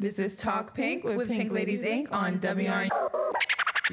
[0.00, 2.12] This is Talk Pink with Pink Ladies Inc.
[2.12, 2.86] on WR.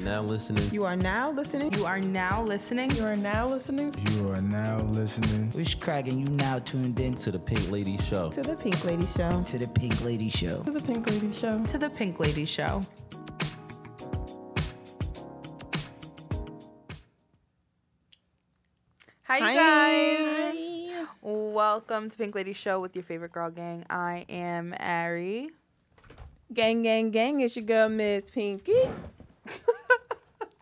[0.00, 0.70] Now listening.
[0.72, 1.72] You are now listening.
[1.72, 2.92] You are now listening.
[2.92, 3.92] You are now listening.
[4.12, 5.50] You are now listening.
[5.50, 6.20] What's cracking?
[6.20, 8.30] You now tuned in to the Pink Lady Show.
[8.30, 9.42] To the Pink Lady Show.
[9.42, 10.62] To the Pink Lady Show.
[10.62, 11.64] To the Pink Lady Show.
[11.64, 12.82] To the Pink Lady Show.
[19.24, 19.54] Hi, Hi.
[19.56, 21.06] guys.
[21.20, 23.84] Welcome to Pink Lady Show with your favorite girl gang.
[23.90, 25.50] I am Ari.
[26.52, 27.40] Gang, gang, gang.
[27.40, 28.72] It's your girl, Miss Pinky.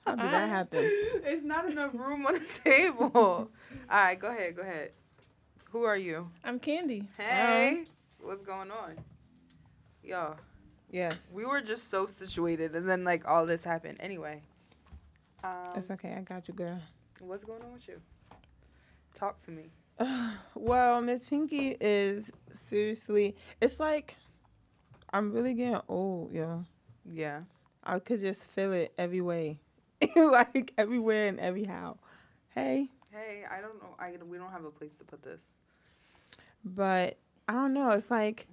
[0.06, 0.78] How did that happen?
[1.26, 3.10] It's not enough room on the table.
[3.14, 3.50] All
[3.90, 4.56] right, go ahead.
[4.56, 4.90] Go ahead.
[5.70, 6.28] Who are you?
[6.44, 7.08] I'm Candy.
[7.18, 7.84] Hey,
[8.20, 8.96] what's going on?
[10.02, 10.36] Yo,
[10.90, 11.14] Yes.
[11.32, 13.96] we were just so situated, and then like all this happened.
[14.00, 14.42] Anyway,
[15.42, 16.14] um, It's okay.
[16.16, 16.78] I got you, girl.
[17.20, 18.00] what's going on with you?
[19.14, 19.70] Talk to me.
[20.54, 24.16] Well, Miss Pinky is seriously, it's like
[25.14, 26.64] I'm really getting old, yo.
[27.10, 27.42] Yeah.
[27.84, 29.60] I could just feel it every way.
[30.16, 31.98] like everywhere and every how.
[32.54, 33.94] Hey, Hey, I don't know.
[33.98, 35.60] I we don't have a place to put this.
[36.64, 37.16] but
[37.48, 37.92] I don't know.
[37.92, 38.48] It's like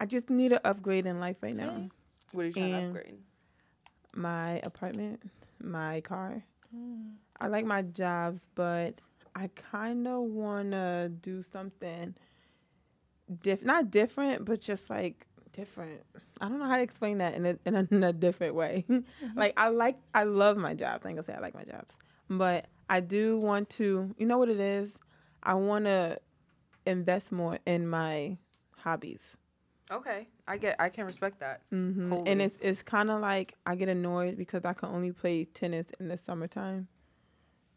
[0.00, 1.70] I just need an upgrade in life right now.
[1.74, 1.90] Hey.
[2.30, 3.18] What are you trying And- to upgrade?
[4.14, 5.20] My apartment,
[5.60, 6.44] my car.
[6.74, 7.14] Mm.
[7.40, 8.94] I like my jobs, but
[9.34, 12.14] I kind of want to do something
[13.42, 16.00] diff not different, but just like different.
[16.40, 18.84] I don't know how to explain that in a, in a, in a different way.
[19.36, 21.02] like I like I love my job.
[21.04, 21.96] I ain't gonna say I like my jobs,
[22.28, 24.14] but I do want to.
[24.18, 24.96] You know what it is?
[25.42, 26.18] I want to
[26.86, 28.38] invest more in my
[28.76, 29.36] hobbies.
[29.90, 30.76] Okay, I get.
[30.78, 31.62] I can respect that.
[31.70, 35.44] hmm And it's it's kind of like I get annoyed because I can only play
[35.44, 36.88] tennis in the summertime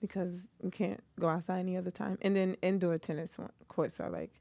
[0.01, 2.17] because you can't go outside any other time.
[2.21, 4.31] And then indoor tennis courts are like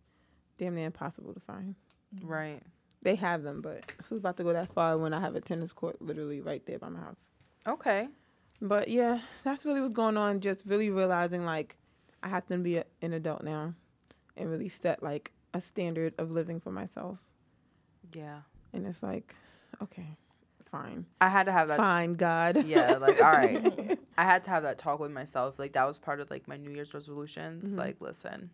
[0.58, 1.74] damn near impossible to find.
[2.22, 2.62] Right.
[3.02, 5.72] They have them, but who's about to go that far when I have a tennis
[5.72, 7.20] court literally right there by my house?
[7.66, 8.08] Okay.
[8.60, 10.40] But yeah, that's really what's going on.
[10.40, 11.76] Just really realizing like
[12.22, 13.74] I have to be a, an adult now
[14.36, 17.18] and really set like a standard of living for myself.
[18.12, 18.40] Yeah.
[18.74, 19.34] And it's like,
[19.82, 20.16] okay,
[20.70, 21.78] fine, I had to have that.
[21.78, 22.64] fine, God.
[22.66, 22.96] Yeah.
[22.98, 23.98] Like, all right.
[24.18, 25.58] I had to have that talk with myself.
[25.58, 27.72] Like that was part of like my New Year's resolutions.
[27.72, 27.78] Mhm.
[27.78, 28.50] Like, listen,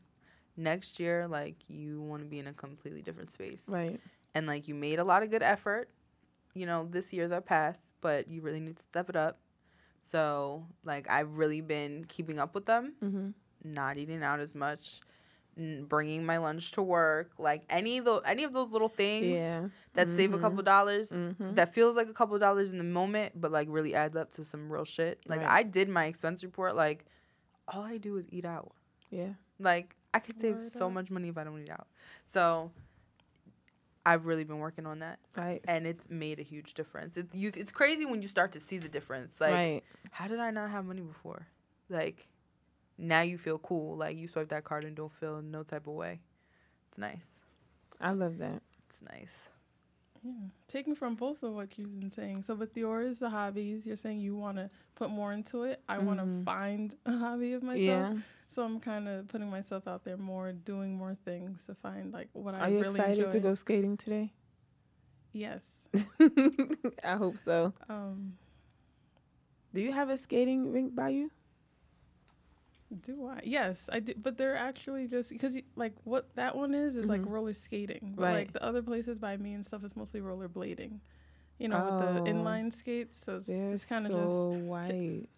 [0.56, 3.68] next year, like you want to be in a completely different space.
[3.68, 4.00] Right.
[4.36, 5.88] And like you made a lot of good effort
[6.54, 9.38] you know this year that passed but you really need to step it up
[10.00, 13.28] so like i've really been keeping up with them Mm-hmm.
[13.64, 15.00] not eating out as much
[15.58, 19.26] n- bringing my lunch to work like any of those any of those little things
[19.26, 19.68] Yeah.
[19.94, 21.54] that save a couple dollars Mm-hmm.
[21.54, 24.44] that feels like a couple dollars in the moment but like really adds up to
[24.44, 25.48] some real shit like Right.
[25.50, 27.04] i did my expense report like
[27.68, 28.72] all i do is eat out
[29.10, 29.32] Yeah.
[29.58, 30.92] like I could save Word so up.
[30.94, 31.86] much money if I don't eat out.
[32.26, 32.70] So
[34.06, 35.60] I've really been working on that, Right.
[35.66, 37.16] and it's made a huge difference.
[37.16, 39.40] It, you, it's crazy when you start to see the difference.
[39.40, 39.82] Like, right.
[40.12, 41.48] how did I not have money before?
[41.90, 42.28] Like,
[42.98, 43.96] now you feel cool.
[43.96, 46.20] Like you swipe that card and don't feel no type of way.
[46.88, 47.28] It's nice.
[48.00, 48.62] I love that.
[48.86, 49.48] It's nice.
[50.22, 50.32] Yeah.
[50.68, 52.42] Taking from both of what you've been saying.
[52.42, 55.82] So with yours, the hobbies, you're saying you want to put more into it.
[55.88, 56.44] I want to mm-hmm.
[56.44, 57.80] find a hobby of myself.
[58.14, 58.14] Yeah.
[58.48, 62.28] So I'm kind of putting myself out there more, doing more things to find like
[62.32, 63.02] what I really enjoy.
[63.02, 64.32] Are you excited to go skating today?
[65.32, 65.62] Yes.
[67.04, 67.74] I hope so.
[67.88, 68.38] Um,
[69.74, 71.30] Do you have a skating rink by you?
[73.02, 73.40] do I?
[73.42, 74.14] Yes, I do.
[74.16, 77.30] But they're actually just because like what that one is is like Mhm.
[77.30, 78.14] roller skating.
[78.16, 78.32] But Right.
[78.34, 81.00] like the other places by me and stuff is mostly roller blading.
[81.58, 82.14] You know, with Oh.
[82.14, 83.18] the inline skates.
[83.24, 85.28] So it's, it's kind of so white.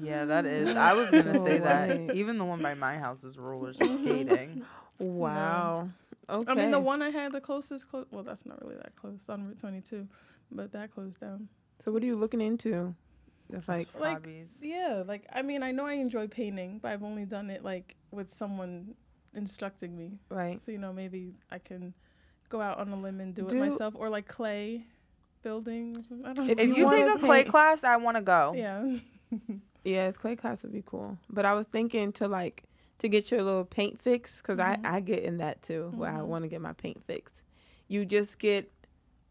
[0.00, 0.74] Yeah, that is.
[0.76, 2.14] I was gonna say that.
[2.14, 4.64] Even the one by my house is roller skating.
[5.00, 5.88] Wow.
[6.30, 6.52] Okay.
[6.52, 7.90] I mean, the one I had the closest.
[7.90, 10.06] Clo- well, that's not really that close on Route 22,
[10.52, 11.48] but that closed down.
[11.80, 12.94] So what are you looking into?
[13.50, 14.56] That's like Like, hobbies.
[14.62, 17.96] Yeah, like I mean, I know I enjoy painting, but I've only done it like
[18.12, 18.94] with someone
[19.34, 20.18] instructing me.
[20.30, 20.62] right.
[20.64, 21.92] So you know, maybe I can
[22.48, 24.84] go out on a limb and do, Do- it myself, or like clay
[25.42, 26.04] building.
[26.24, 26.62] I don't If know.
[26.62, 28.54] If you you take wanna a clay class, I want to go.
[28.56, 28.96] yeah.
[29.84, 31.18] Yeah, clay class would be cool.
[31.28, 32.64] But I was thinking to like
[32.98, 34.84] to get your little paint fix because Mhm.
[34.86, 36.26] I I get in that too where I Mhm.
[36.26, 37.42] want to get my paint fixed.
[37.88, 38.70] You just get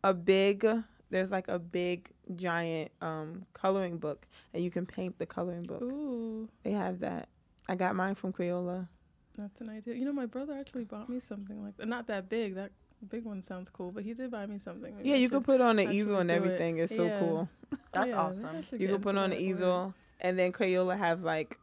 [0.04, 0.66] a big.
[1.10, 5.82] There's like a big giant um coloring book and you can paint the coloring book.
[5.82, 7.30] Ooh, They have that.
[7.68, 8.88] I got mine from Crayola.
[9.36, 9.96] that's an idea.
[9.96, 11.88] You know, my brother actually bought me something like that.
[11.88, 12.54] Not that big.
[12.56, 12.72] That
[13.10, 14.96] big one sounds cool, but he did buy me something.
[14.96, 16.38] Maybe Yeah, I you should- could put on an easel and do it.
[16.38, 16.78] everything.
[16.78, 17.20] It's so Yeah.
[17.20, 17.50] cool.
[17.94, 18.58] That's yeah, awesome.
[18.74, 19.52] You get can put on that an more.
[19.54, 21.58] easel, and then Crayola have like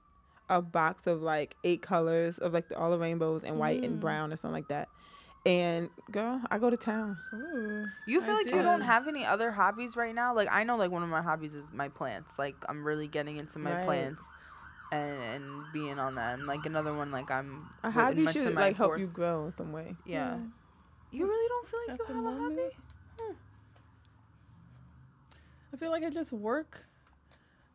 [0.49, 4.01] a box of like eight colors of like all the rainbows and white and Mm.
[4.01, 4.89] brown or something like that.
[5.47, 7.17] And girl, I go to town.
[7.33, 7.89] Ooh.
[8.07, 10.35] You feel I like you don't have any other hobbies right now?
[10.35, 12.39] Like I know like one of my hobbies is my plants.
[12.39, 13.85] Like I'm really getting into my Right.
[13.85, 14.23] plants
[14.93, 16.39] and, and being on that.
[16.39, 19.47] And like another one like I'm A wi- hobby should my like help you grow
[19.47, 19.97] in some way.
[20.05, 20.37] Yeah.
[21.13, 22.55] You really don't feel like At you the have a hobby?
[22.57, 22.73] moment.
[25.73, 26.85] I feel like I just work,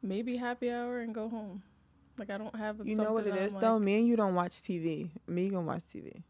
[0.06, 1.64] maybe happy hour and go home.
[2.18, 2.80] Like I don't have.
[2.86, 3.80] You know what it is though.
[3.80, 5.10] Me and you don't watch TV.
[5.28, 6.22] Me gonna watch TV.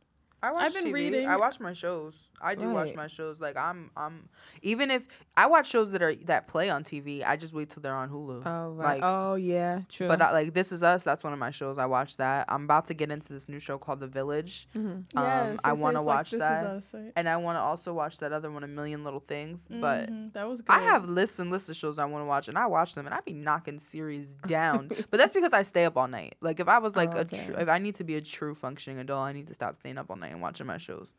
[0.49, 0.93] I watch been TV.
[0.93, 2.15] reading- I watch my shows.
[2.41, 3.39] I do watch my shows.
[3.39, 4.27] Like I'm I'm
[4.61, 5.03] even if
[5.37, 8.09] I watch shows that are that play on TV, I just wait till they're on
[8.09, 8.45] Hulu.
[8.45, 9.01] Oh right.
[9.01, 9.81] Like, oh yeah.
[9.89, 10.07] True.
[10.09, 11.77] But I, like This Is Us, that's one of my shows.
[11.77, 12.45] I watch that.
[12.49, 14.81] I'm about to get into this new show called The Village, Mhm.
[14.85, 16.65] Um, Yes, I it's like watch This Is that.
[16.65, 17.11] Us, right?
[17.15, 19.67] and I want to also watch that other one, A Million Little Things.
[19.69, 20.73] But Mhm, that was good.
[20.73, 23.05] I have lists and lists of shows I want to watch, and I watch them,
[23.05, 24.89] and I be knocking series down.
[25.09, 26.35] but that's because I stay up all night.
[26.41, 28.53] Like if I was like Oh, a, tr- if I need to be a true
[28.55, 31.13] functioning adult, I need to stop staying up all night and watching my shows.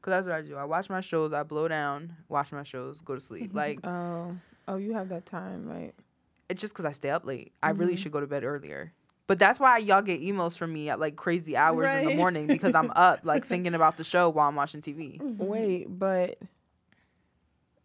[0.00, 0.56] Cause that's what I do.
[0.56, 3.50] I watch my shows, I blow down, watch my shows, go to sleep.
[3.54, 4.34] Like Oh.
[4.68, 5.94] Oh, you have that time, right?
[6.48, 7.52] it's just because I stay up late.
[7.62, 7.98] I really Mhm.
[7.98, 8.92] should go to bed earlier.
[9.26, 12.46] But that's why y'all get emails from me at like crazy hours in the morning
[12.46, 15.20] because I'm up like thinking about the show while I'm watching TV.
[15.38, 16.38] Wait, but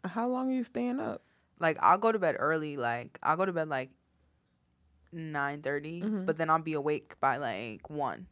[0.04, 1.22] how long are you staying up?
[1.60, 2.78] Like I'll go to bed early.
[2.78, 3.90] Like I'll go to bed like
[5.12, 6.26] nine Mhm.
[6.26, 8.28] but then I'll be awake by like one.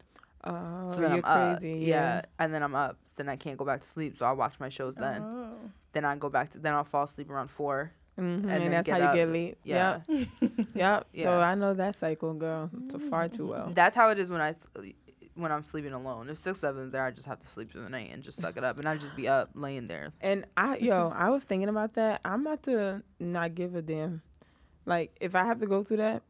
[0.46, 1.58] Oh, So then you're I'm up.
[1.60, 1.86] crazy.
[1.86, 2.22] Yeah.
[2.38, 2.96] and then I'm up.
[3.06, 4.16] So then I can't go back to sleep.
[4.18, 5.22] So I'll watch my shows then.
[5.22, 5.54] Oh.
[5.92, 6.58] Then I go back to.
[6.58, 7.92] Then I'll fall asleep around four.
[8.16, 9.14] hmm and And, that's get how up.
[9.14, 9.58] you get late.
[9.64, 10.00] Yeah.
[10.08, 10.28] Yep.
[10.74, 11.06] Yep.
[11.12, 11.24] Yeah.
[11.24, 13.70] So I know that cycle, girl, too far too well.
[13.74, 14.54] That's how it is when I
[15.34, 16.28] when I'm sleeping alone.
[16.30, 18.56] If six seven's there, I just have to sleep through the night and just suck
[18.56, 20.12] it up, and I just be up laying there.
[20.22, 22.20] And I, yo, I was thinking about that.
[22.24, 24.22] I'm about to not give a damn.
[24.86, 26.22] Like, if I have to go through that,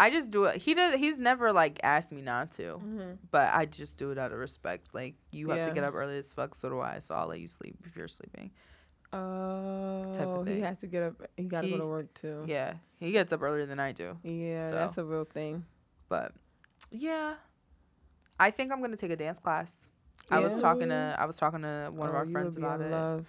[0.00, 0.56] I just do it.
[0.62, 0.94] He does.
[0.94, 3.18] He's never like asked me not to, Mhm.
[3.30, 4.88] but I just do it out of respect.
[4.94, 6.98] Like you have to get up early as fuck, so do I.
[7.00, 8.50] So I'll let you sleep if you're sleeping.
[9.12, 11.14] oh, he has to get up.
[11.36, 12.44] He got to go to work too.
[12.46, 14.16] Yeah, he gets up earlier than I do.
[14.22, 14.74] Yeah, So.
[14.74, 15.64] that's a real thing.
[16.08, 16.32] But
[16.90, 17.34] yeah,
[18.38, 19.88] I think I'm gonna take a dance class.
[20.30, 22.90] I was talking to I was talking to one of Oh, our friends about it,
[22.90, 23.26] Love.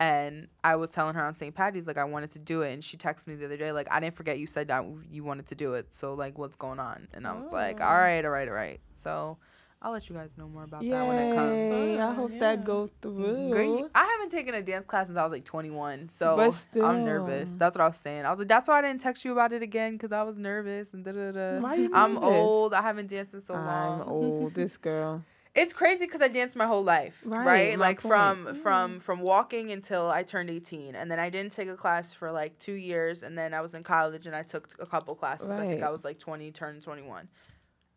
[0.00, 1.54] And I was telling her on St.
[1.54, 3.88] Patty's like I wanted to do it, and she texted me the other day like
[3.90, 6.78] I didn't forget you said that you wanted to do it, so like what's going
[6.78, 7.08] on?
[7.12, 7.84] And I was like, Oh.
[7.84, 8.80] all right, all right, all right.
[8.94, 9.38] So
[9.80, 12.00] I'll let you guys know more about that when it comes.
[12.00, 12.38] I hope yeah.
[12.40, 13.50] that goes through.
[13.50, 13.84] Great.
[13.94, 16.38] I haven't taken a dance class since I was like 21, so
[16.82, 17.52] I'm nervous.
[17.56, 18.24] That's what I was saying.
[18.24, 20.36] I was like, that's why I didn't text you about it again because I was
[20.36, 21.66] nervous and da da da.
[21.66, 22.28] I'm nervous?
[22.28, 22.74] old.
[22.74, 24.00] I haven't danced in so long.
[24.00, 24.54] I'm old.
[24.54, 25.24] This girl.
[25.54, 27.78] It's crazy because I danced my whole life, Right, right?
[27.78, 28.12] Like point.
[28.14, 32.12] from from from walking until I turned 18, and then I didn't take a class
[32.14, 35.14] for like two years, and then I was in college and I took a couple
[35.14, 35.48] classes.
[35.48, 37.28] I think I was like 20, turned 21,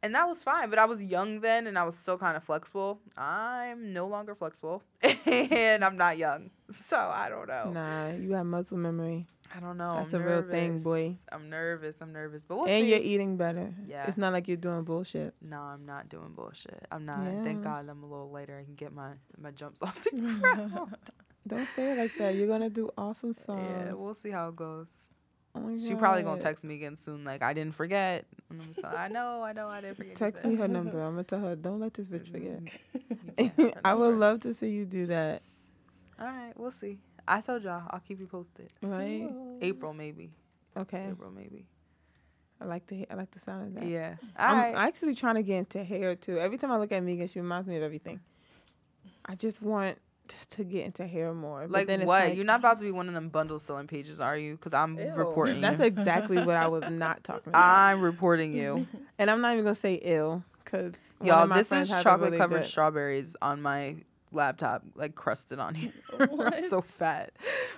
[0.04, 0.70] and that was fine.
[0.70, 3.00] But I was young then, and I was still kind of flexible.
[3.18, 4.84] I'm no longer flexible,
[5.26, 7.72] and I'm not young, so I don't know.
[7.72, 9.96] Nah, you got muscle memory, I don't know.
[9.96, 11.16] That's I'm a real thing, boy.
[11.32, 11.98] I'm nervous.
[12.02, 12.90] I'm nervous, but we'll and see.
[12.90, 13.74] you're eating better.
[13.88, 14.06] Yeah.
[14.08, 15.34] It's not like you're doing bullshit.
[15.42, 16.86] No, I'm not doing bullshit.
[16.92, 17.26] I'm not.
[17.44, 18.58] Thank God I'm a little later.
[18.60, 20.12] I can get my my jumps off the
[20.42, 20.96] ground.
[21.48, 22.36] Don't say it like that.
[22.36, 23.68] You're gonna do awesome songs.
[23.88, 24.88] Yeah, we'll see how it goes.
[25.54, 27.24] Oh She probably gonna text me again soon.
[27.26, 28.26] Like I didn't forget.
[28.82, 30.16] Like, I know, I know, I didn't forget.
[30.16, 31.02] Text me her number.
[31.04, 31.56] I'm gonna tell her.
[31.56, 32.62] Don't let this bitch forget.
[32.64, 33.48] Mm-hmm.
[33.56, 33.78] forget.
[33.84, 35.42] I would love to see you do that.
[36.20, 37.00] All right, we'll see.
[37.28, 38.72] I told y'all, I'll keep you posted.
[38.82, 39.30] Right?
[39.62, 40.32] April maybe.
[40.78, 41.08] Okay.
[41.12, 41.66] April maybe.
[42.62, 43.90] I like the I like the sound of that.
[43.90, 44.16] Yeah.
[44.40, 44.76] All I'm right.
[44.76, 46.40] actually trying to get into hair too.
[46.40, 48.20] Every time I look at Megan, she reminds me of everything.
[49.26, 49.98] I just want
[50.32, 51.62] t- to get into hair more.
[51.62, 52.28] but like then what?
[52.30, 54.56] like, You're not about to be one of them bundle selling pages, are you?
[54.56, 55.14] Because I'm Ew.
[55.16, 55.86] reporting That's you.
[55.86, 57.62] exactly what I was not talking about.
[57.64, 58.88] I'm reporting you.
[59.20, 63.62] and I'm not even gonna say ill because Y'all, this is chocolate covered strawberries on
[63.62, 63.98] my
[64.32, 65.92] laptop, like crusted on here.
[66.20, 67.32] I'm so fat.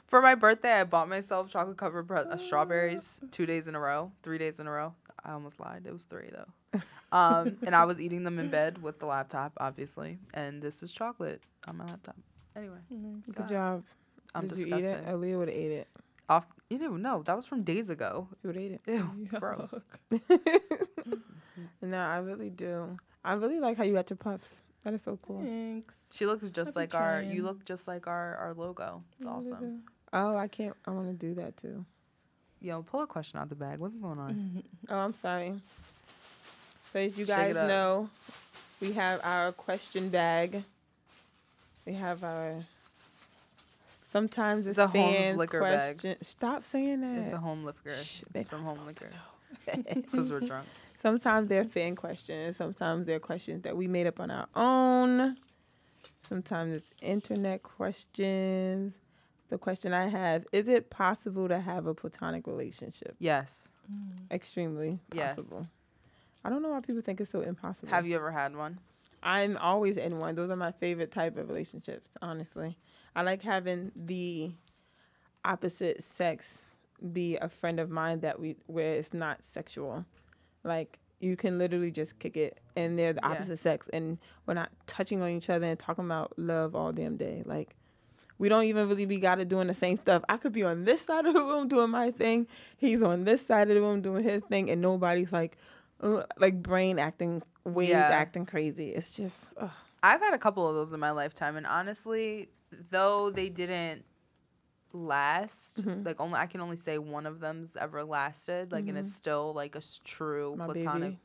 [0.08, 3.80] For my birthday, I bought myself chocolate covered pre- uh, strawberries two days in a
[3.80, 4.94] row, three days in a row.
[5.26, 5.84] I almost lied.
[5.86, 6.80] It was three though.
[7.12, 10.18] Um, and I was eating them in bed with the laptop, obviously.
[10.34, 12.16] And this is chocolate on my laptop.
[12.56, 12.78] Anyway,
[13.26, 13.84] Good God, job.
[14.36, 15.06] I'm Did you eat it?
[15.06, 15.88] Aaliyah would have ate it.
[16.30, 16.46] Off.
[16.70, 18.28] You didn't know that was from days ago.
[18.44, 18.82] You would have ate it.
[18.88, 19.84] Ew, gross.
[21.82, 22.98] no, I really do.
[23.24, 24.62] I really like how you got your puffs.
[24.84, 25.42] That is so cool.
[25.42, 25.96] Thanks.
[26.14, 27.22] She looks just I'll like our.
[27.22, 29.04] You look just like our our logo.
[29.18, 29.84] It's awesome.
[30.12, 30.76] Oh, I can't.
[30.86, 31.86] I want to do that too.
[32.62, 33.80] Yo, pull a question out the bag.
[33.80, 34.64] What's going on?
[34.90, 35.54] Oh, I'm sorry.
[36.92, 38.10] So as you Shake guys know,
[38.80, 40.64] we have our question bag.
[41.86, 42.64] We have our.
[44.12, 46.18] Sometimes it's, It's a Holmes fans liquor bag.
[46.22, 47.24] Stop saying that.
[47.24, 47.94] It's a home liquor.
[47.94, 49.10] Shh, It's from home liquor.
[49.66, 50.68] Because we're drunk.
[51.02, 52.56] Sometimes they're fan questions.
[52.58, 55.36] Sometimes they're questions that we made up on our own.
[56.28, 58.94] Sometimes it's internet questions.
[59.50, 63.16] The question I have is it possible to have a platonic relationship?
[63.20, 63.70] Yes.
[63.92, 64.32] Mm.
[64.34, 65.18] Extremely possible.
[65.18, 65.36] Yes.
[65.36, 65.68] possible.
[66.46, 67.90] I don't know why people think it's so impossible.
[67.90, 68.80] Have you ever had one?
[69.24, 70.36] I'm always in one.
[70.36, 72.78] Those are my favorite type of relationships, honestly.
[73.16, 74.52] I like having the
[75.46, 76.60] opposite sex
[77.12, 80.06] be a friend of mine that we where it's not sexual.
[80.64, 83.32] Like you can literally just kick it and they're the Yeah.
[83.32, 87.18] opposite sex and we're not touching on each other and talking about love all damn
[87.18, 87.44] day.
[87.46, 87.76] Like
[88.40, 90.24] we don't even really be got to doing the same stuff.
[90.28, 92.48] I could be on this side of the room doing my thing.
[92.78, 95.58] He's on this side of the room doing his thing, and nobody's like,
[96.02, 98.10] uh, like brain acting, waves Yeah.
[98.10, 98.90] acting crazy.
[98.90, 99.70] It's just, ugh.
[100.02, 102.50] I've had a couple of those in my lifetime, and honestly,
[102.90, 104.04] though they didn't
[104.92, 106.06] last, Mhm.
[106.06, 109.54] like only I can only say one of them's ever lasted, like, and it's still
[109.54, 111.20] like a true My platonic, baby.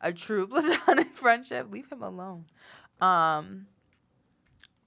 [0.00, 1.70] a true platonic friendship.
[1.70, 2.46] Leave him alone.
[3.00, 3.66] Um,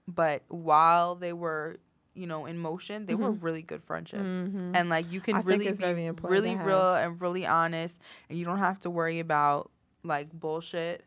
[0.07, 1.77] but while they were,
[2.15, 4.75] you know, in motion, they were really good friendships, Mhm.
[4.75, 8.57] and like you can I really be really real and really honest, and you don't
[8.59, 9.69] have to worry about
[10.03, 11.03] like bullshit.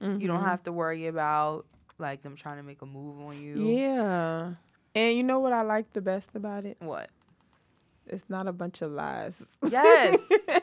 [0.00, 0.44] You don't Mhm.
[0.46, 1.64] have to worry about
[1.98, 3.54] like them trying to make a move on you.
[3.68, 4.54] Yeah.
[4.94, 6.76] And you know what I like the best about it?
[6.80, 7.08] What?
[8.08, 9.40] It's not a bunch of lies.
[9.70, 10.18] Yes,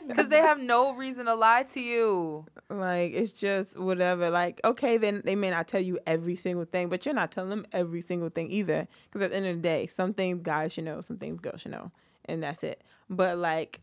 [0.06, 2.44] because they have no reason to lie to you.
[2.68, 4.30] Like it's just whatever.
[4.30, 7.48] Like okay, then they may not tell you every single thing, but you're not telling
[7.48, 8.86] them every single thing either.
[9.08, 11.62] Because at the end of the day, some things guys should know, some things girls
[11.62, 11.90] should know,
[12.26, 12.82] and that's it.
[13.08, 13.80] But like,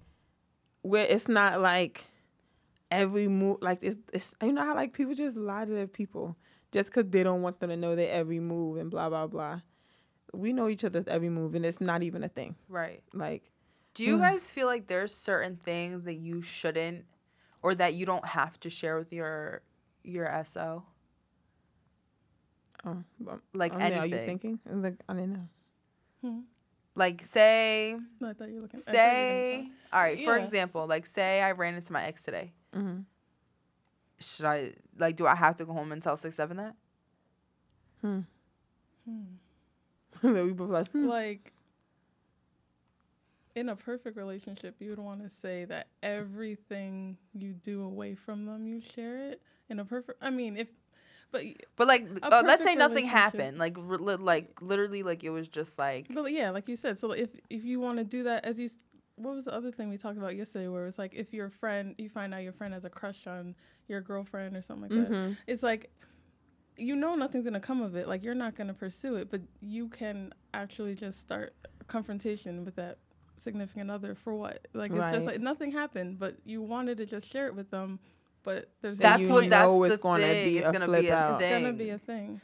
[0.83, 2.05] where it's not like
[2.91, 3.57] every move.
[3.61, 6.35] Like it's, it's you know how like people just lie to their people
[6.71, 9.61] just because they don't want them to know their every move and blah blah blah.
[10.33, 12.55] We know each other's every move, and it's not even a thing.
[12.67, 13.01] Right.
[13.13, 13.43] Like
[13.93, 17.05] Do you guys feel like there's certain things that you shouldn't,
[17.61, 19.61] or that you don't have to share with your
[20.03, 20.83] your SO?
[22.85, 24.39] oh, but- Like I mean, Are you anything.
[24.39, 24.59] thinking?
[24.81, 25.47] Like I didn't know.
[26.23, 26.39] Hmm.
[26.95, 28.79] Like say No, I thought you were looking.
[28.79, 29.61] I thought you were gonna say.
[29.63, 29.93] talk.
[29.93, 30.23] All right.
[30.25, 32.53] For example, like say I ran into my ex today.
[32.75, 32.99] Mm-hmm.
[34.19, 35.15] Should I like?
[35.15, 36.75] Do I have to go home and tell six seven that?
[38.01, 38.19] Hmm.
[39.07, 39.23] Hmm.
[40.45, 40.89] we both like.
[40.89, 41.07] hmm.
[41.07, 41.53] like
[43.55, 48.45] in a perfect relationship you would want to say that everything you do away from
[48.45, 50.67] them you share it in a perfect i mean if
[51.31, 51.43] but
[51.75, 53.57] But like, uh, let's say nothing happened.
[53.57, 56.05] Like, li- like literally, like it was just like.
[56.13, 58.67] but yeah like you said so if if you want to do that as you
[58.67, 58.77] s-
[59.17, 61.49] what was the other thing we talked about yesterday where it was like if your
[61.49, 63.55] friend you find out your friend has a crush on
[63.87, 65.37] your girlfriend or something like that Mhm.
[65.47, 65.91] it's like
[66.77, 69.87] you know nothing's gonna come of it like you're not gonna pursue it but you
[69.89, 72.99] can actually just start a confrontation with that
[73.35, 77.27] significant other for what like it's just like nothing happened but you wanted to just
[77.27, 77.99] share it with them
[78.43, 79.45] but there's That's you what.
[79.47, 80.45] know That's it's the gonna thing.
[80.53, 81.39] be it's a gonna flip be a out.
[81.39, 81.51] thing.
[81.51, 82.41] it's gonna be a thing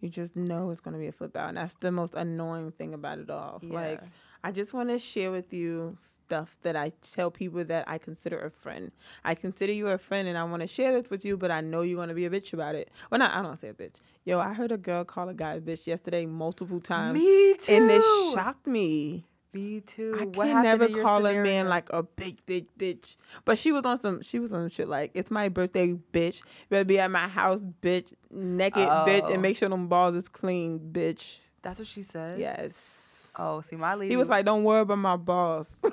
[0.00, 2.94] You just know it's gonna be a flip out, and that's the most annoying thing
[2.94, 3.58] about it all.
[3.62, 4.08] Like, Yeah.
[4.44, 8.38] I just want to share with you stuff that I tell people that I consider
[8.38, 8.92] a friend.
[9.24, 11.60] I consider you a friend, and I want to share this with you, but I
[11.60, 12.90] know you're gonna be a bitch about it.
[13.10, 13.96] Well, not I don't say a bitch.
[14.24, 17.72] Yo, I heard a girl call a guy a bitch yesterday multiple times, Me too.
[17.72, 18.02] and it
[18.32, 19.24] shocked me.
[19.54, 20.14] Me too.
[20.20, 23.16] I What can never call a man like a bitch, bitch, bitch.
[23.46, 26.40] But she was on some, she was on some shit like, it's my birthday, bitch.
[26.44, 29.32] You better be at my house, bitch, naked, bitch, Oh.
[29.32, 31.38] and make sure them balls is clean, bitch.
[31.62, 32.38] That's what she said.
[32.38, 33.17] Yes.
[33.38, 34.10] Oh, see, my lady.
[34.12, 35.76] He was like, don't worry about my boss."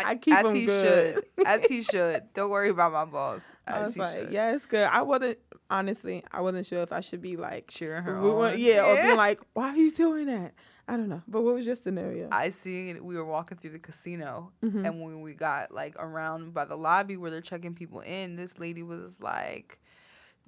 [0.00, 1.14] I keep as them he good.
[1.14, 2.22] should, as he should.
[2.34, 3.42] Don't worry about my.
[3.66, 4.30] I As was he like, should.
[4.32, 4.84] yeah, it's good.
[4.90, 5.38] I wasn't,
[5.68, 8.58] honestly, I wasn't sure if I should be like, Cheering her ruin- on.
[8.58, 10.54] yeah, or being like, why are you doing that?
[10.86, 11.20] I don't know.
[11.28, 12.28] But what was your scenario?
[12.32, 14.86] I seen we were walking through the casino, Mhm.
[14.86, 18.58] and when we got like around by the lobby where they're checking people in, this
[18.58, 19.78] lady was like,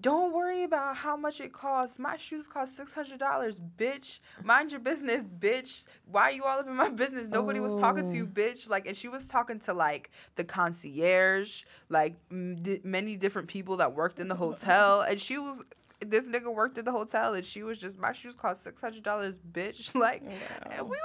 [0.00, 1.98] "Don't worry about how much it costs.
[1.98, 4.20] My shoes cost six hundred dollars, bitch.
[4.44, 5.86] Mind your business, bitch.
[6.10, 7.28] Why are you all up in my business?
[7.28, 8.32] Nobody was talking to you, Oh.
[8.40, 8.68] bitch.
[8.68, 13.94] Like, and she was talking to like the concierge, like m- many different people that
[13.94, 15.62] worked in the hotel, and she was."
[16.06, 19.02] This nigga worked at the hotel and she was just my shoes cost six hundred
[19.02, 19.94] dollars, bitch.
[20.00, 20.22] Like
[20.70, 20.96] and we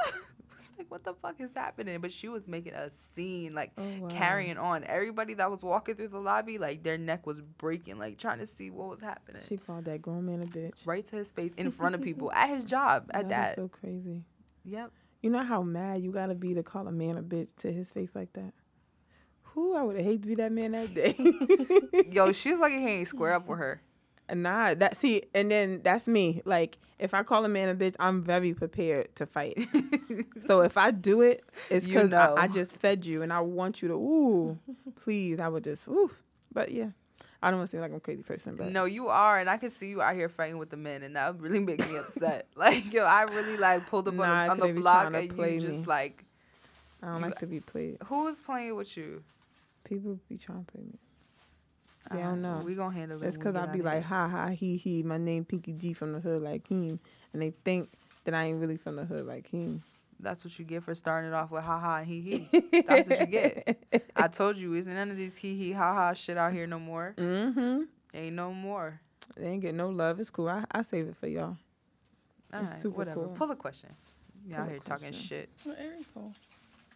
[0.77, 1.99] like, what the fuck is happening?
[2.01, 4.07] But she was making a scene, like Oh, wow.
[4.09, 4.83] carrying on.
[4.85, 8.45] Everybody that was walking through the lobby, like their neck was breaking, like trying to
[8.45, 9.41] see what was happening.
[9.47, 10.85] She called that grown man a bitch.
[10.85, 13.55] right to his face in front of people at his job at That that.
[13.55, 14.23] so crazy.
[14.63, 14.91] Yep.
[15.21, 17.91] You know how mad you gotta be to call a man a bitch to his
[17.91, 18.53] face like that?
[19.53, 21.15] Who I would have hated to be that man that day.
[22.11, 23.81] Yo, she's lucky he ain't square up with her.
[24.33, 26.41] Nah, that see, and then that's me.
[26.45, 29.67] Like, if I call a man a bitch, I'm very prepared to fight.
[30.47, 32.35] so if I do it, it's You because know.
[32.37, 33.93] I, I just fed you and I want you to.
[33.95, 34.59] Ooh,
[35.01, 35.87] please, I would just.
[35.87, 36.09] Ooh,
[36.53, 36.89] but yeah,
[37.43, 39.49] I don't want to seem like I'm a crazy person, but No, you are, and
[39.49, 41.79] I can see you out here fighting with the men, and that would really make
[41.89, 42.47] me upset.
[42.55, 45.59] like, yo, I really like pulled up Nah, on, the, on the block, and you
[45.59, 46.23] just like,
[47.03, 47.97] I don't you- like to be played.
[48.05, 49.23] who is playing with you?
[49.83, 50.97] People be trying to play me.
[52.11, 52.61] They Alright, don't know.
[52.63, 53.21] We gonna handle it.
[53.21, 54.01] That's because I get be like, here.
[54.03, 55.01] ha ha, he he.
[55.03, 56.99] My name Pinky G from the hood like him,
[57.33, 57.89] and they think
[58.25, 59.81] that I ain't really from the hood like him.
[60.19, 62.21] That's what you get for starting it off with ha ha and hee
[62.51, 62.81] hee.
[62.87, 63.83] That's what you get.
[64.15, 66.79] I told you, isn't none of these hee hee ha ha shit out here no
[66.79, 67.15] more.
[67.17, 67.81] Mm-hmm.
[68.13, 69.01] Ain't no more.
[69.35, 70.19] They ain't get no love.
[70.19, 70.47] It's cool.
[70.47, 71.57] I I save it for y'all.
[72.53, 73.21] All It's right, super whatever.
[73.25, 73.35] cool.
[73.35, 73.89] Pull a question.
[74.47, 75.49] You out Pull a here talking shit.
[75.65, 76.33] Well, Aaron Cole.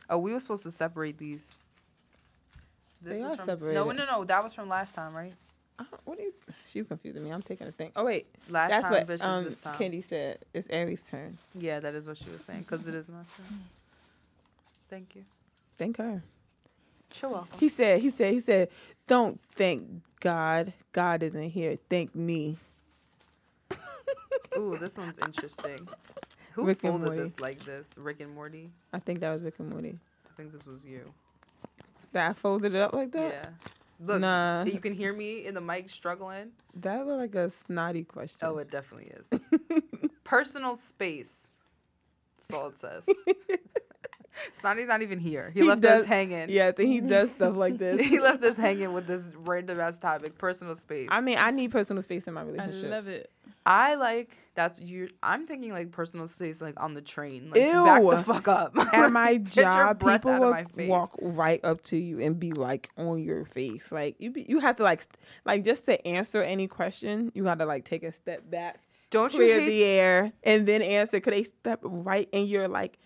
[0.09, 1.55] Oh, we were supposed to separate these.
[3.01, 3.79] This They was are from, No, separated.
[3.86, 4.06] no, no.
[4.06, 4.24] no.
[4.25, 5.34] That was from last time, right?
[5.77, 6.34] Uh, what are you?
[6.68, 7.29] She confusing me.
[7.32, 7.91] I'm taking a thing.
[7.96, 9.77] Oh wait, Last that's time, what bitches um this time.
[9.77, 10.39] Candy said.
[10.53, 11.38] It's Aries' turn.
[11.58, 12.60] Yeah, that is what she was saying.
[12.62, 13.60] Because it is my turn.
[14.89, 15.24] Thank you.
[15.77, 16.22] Thank her.
[17.22, 17.60] You're welcome.
[17.60, 18.01] He said.
[18.01, 18.34] He said.
[18.34, 18.70] He said.
[19.08, 19.88] Don't thank
[20.20, 20.74] God.
[20.91, 21.77] God isn't here.
[21.89, 22.58] Thank me.
[24.58, 25.88] Ooh, this one's interesting.
[26.53, 27.88] Who Rick folded this like this?
[27.96, 28.70] Rick and Morty?
[28.91, 29.98] I think that was Rick and Morty.
[30.29, 31.13] I think this was you.
[32.13, 33.31] That I folded it up like that.
[33.31, 33.49] Yeah.
[34.05, 34.63] Look, Nah.
[34.63, 36.51] you can hear me in the mic struggling.
[36.75, 38.39] That looked like a snotty question.
[38.41, 39.81] Oh, it definitely is.
[40.23, 41.51] Personal space.
[42.47, 43.07] That's all it says.
[44.53, 45.51] Snotty's not even here.
[45.53, 46.49] He, He left does- us hanging.
[46.49, 47.99] yeah, I think he does stuff like this.
[48.07, 51.09] he left us hanging with this random ass topic, personal space.
[51.11, 52.85] I mean, I need personal space in my relationship.
[52.85, 53.29] I love it.
[53.65, 55.07] I like that's you.
[55.23, 57.49] I'm thinking like personal space, like on the train.
[57.49, 58.77] Like, back the fuck up.
[58.93, 60.55] At my job, people will
[60.87, 63.89] walk right up to you and be like on your face.
[63.89, 67.45] Like you, be, you have to like, st- like just to answer any question, you
[67.45, 70.81] got to like take a step back, Don't you clear hate the air, and then
[70.81, 71.21] answer.
[71.21, 72.99] Could they step right in your like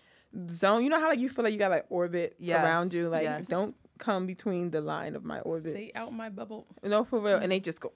[0.48, 0.82] zone?
[0.82, 3.08] You know how like you feel like you got like orbit Yes, around you.
[3.08, 3.46] Like yes.
[3.46, 5.74] don't come between the line of my orbit.
[5.74, 6.66] Stay out my bubble.
[6.82, 7.36] no, for real.
[7.36, 7.92] And they just go.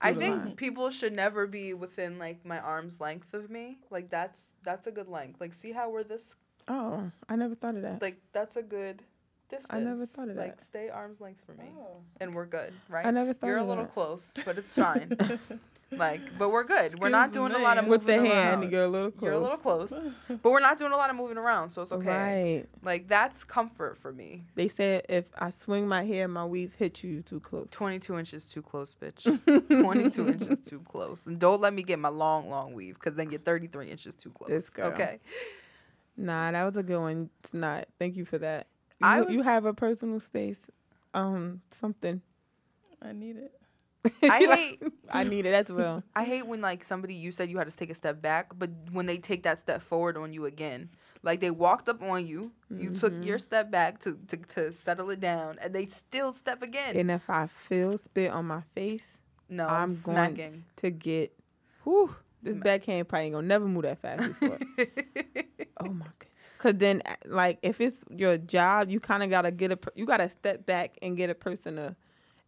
[0.00, 0.56] I think line.
[0.56, 3.78] people should never be within like my arm's length of me.
[3.90, 5.40] Like that's that's a good length.
[5.40, 6.34] Like see how we're this
[6.68, 8.00] Oh, I never thought of that.
[8.00, 9.02] like that's a good
[9.48, 9.66] distance.
[9.70, 10.58] I never thought of Like that.
[10.58, 11.96] Like stay arm's length for me, oh.
[12.20, 13.04] and we're good, right?
[13.04, 13.92] I never thought You're a little that.
[13.94, 15.16] close, but it's fine.
[15.92, 16.98] like, but we're good.
[17.00, 17.90] we're not Excuse doing a lot of me.
[17.90, 18.72] With the moving hand, around.
[18.72, 19.26] you're a little close.
[19.26, 19.92] You're a little close,
[20.28, 22.06] but we're not doing a lot of moving around, so it's okay.
[22.06, 22.64] Right.
[22.82, 24.44] Like that's comfort for me.
[24.54, 27.68] They said if I swing my hair, my weave hit you, you too close.
[27.70, 29.24] 22 inches too close, bitch.
[29.80, 31.26] 22 inches too close.
[31.26, 34.30] And don't let me get my long, long weave because then you're 33 inches too
[34.30, 34.48] close.
[34.48, 34.86] This girl.
[34.88, 35.18] Okay.
[36.16, 37.30] Nah, that was a good one.
[37.42, 37.86] It's not.
[37.98, 38.66] Thank you for that.
[39.00, 40.58] You, I you have a personal space.
[41.14, 42.20] Um, something.
[43.02, 43.59] I need it.
[44.22, 46.02] I hate I need it as well.
[46.14, 48.70] I hate when like somebody you said you had to take a step back, but
[48.92, 50.90] when they take that step forward on you again.
[51.22, 53.22] Like they walked up on you, you took Mm-hmm.
[53.24, 56.96] your step back to, to, to settle it down, and they still step again.
[56.96, 59.18] And if I feel spit on my face
[59.50, 61.38] no, I'm I'm, going- to get,
[61.84, 62.64] whew, this Smack.
[62.64, 64.58] backhand probably ain't gonna never move that fast before.
[65.80, 66.14] oh my god.
[66.58, 70.28] Cause then, like, if it's your job, you kind of gotta get a, you gotta
[70.30, 71.96] step back and get a person to,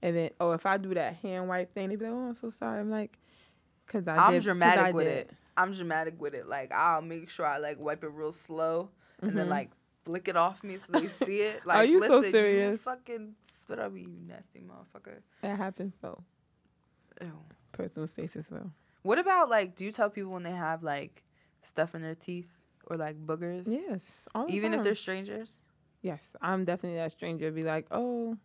[0.03, 2.37] and then, oh, if I do that hand wipe thing, they be like, oh, I'm
[2.37, 2.81] so sorry.
[2.81, 3.19] I'm like,
[3.87, 5.17] cause I I'm did, dramatic I with did.
[5.19, 5.31] it.
[5.57, 6.49] I'm dramatic with it.
[6.49, 9.71] Like I'll make sure I like wipe it real slow and then like
[10.05, 11.65] flick it off me so they see it.
[11.67, 11.93] Like, Mm-hmm.
[12.03, 12.73] you so serious?
[12.73, 15.19] You fucking spit up, you nasty motherfucker.
[15.43, 16.23] That happens so
[17.21, 17.39] Ew.
[17.73, 18.73] personal space as well.
[19.03, 19.77] What about like?
[19.77, 21.23] Do you tell people when they have like
[21.63, 22.49] stuff in their teeth
[22.87, 23.65] or like boogers?
[23.67, 25.61] Yes, Even if they're strangers.
[26.03, 27.51] Yes, I'm definitely that stranger.
[27.53, 28.37] Be like, oh,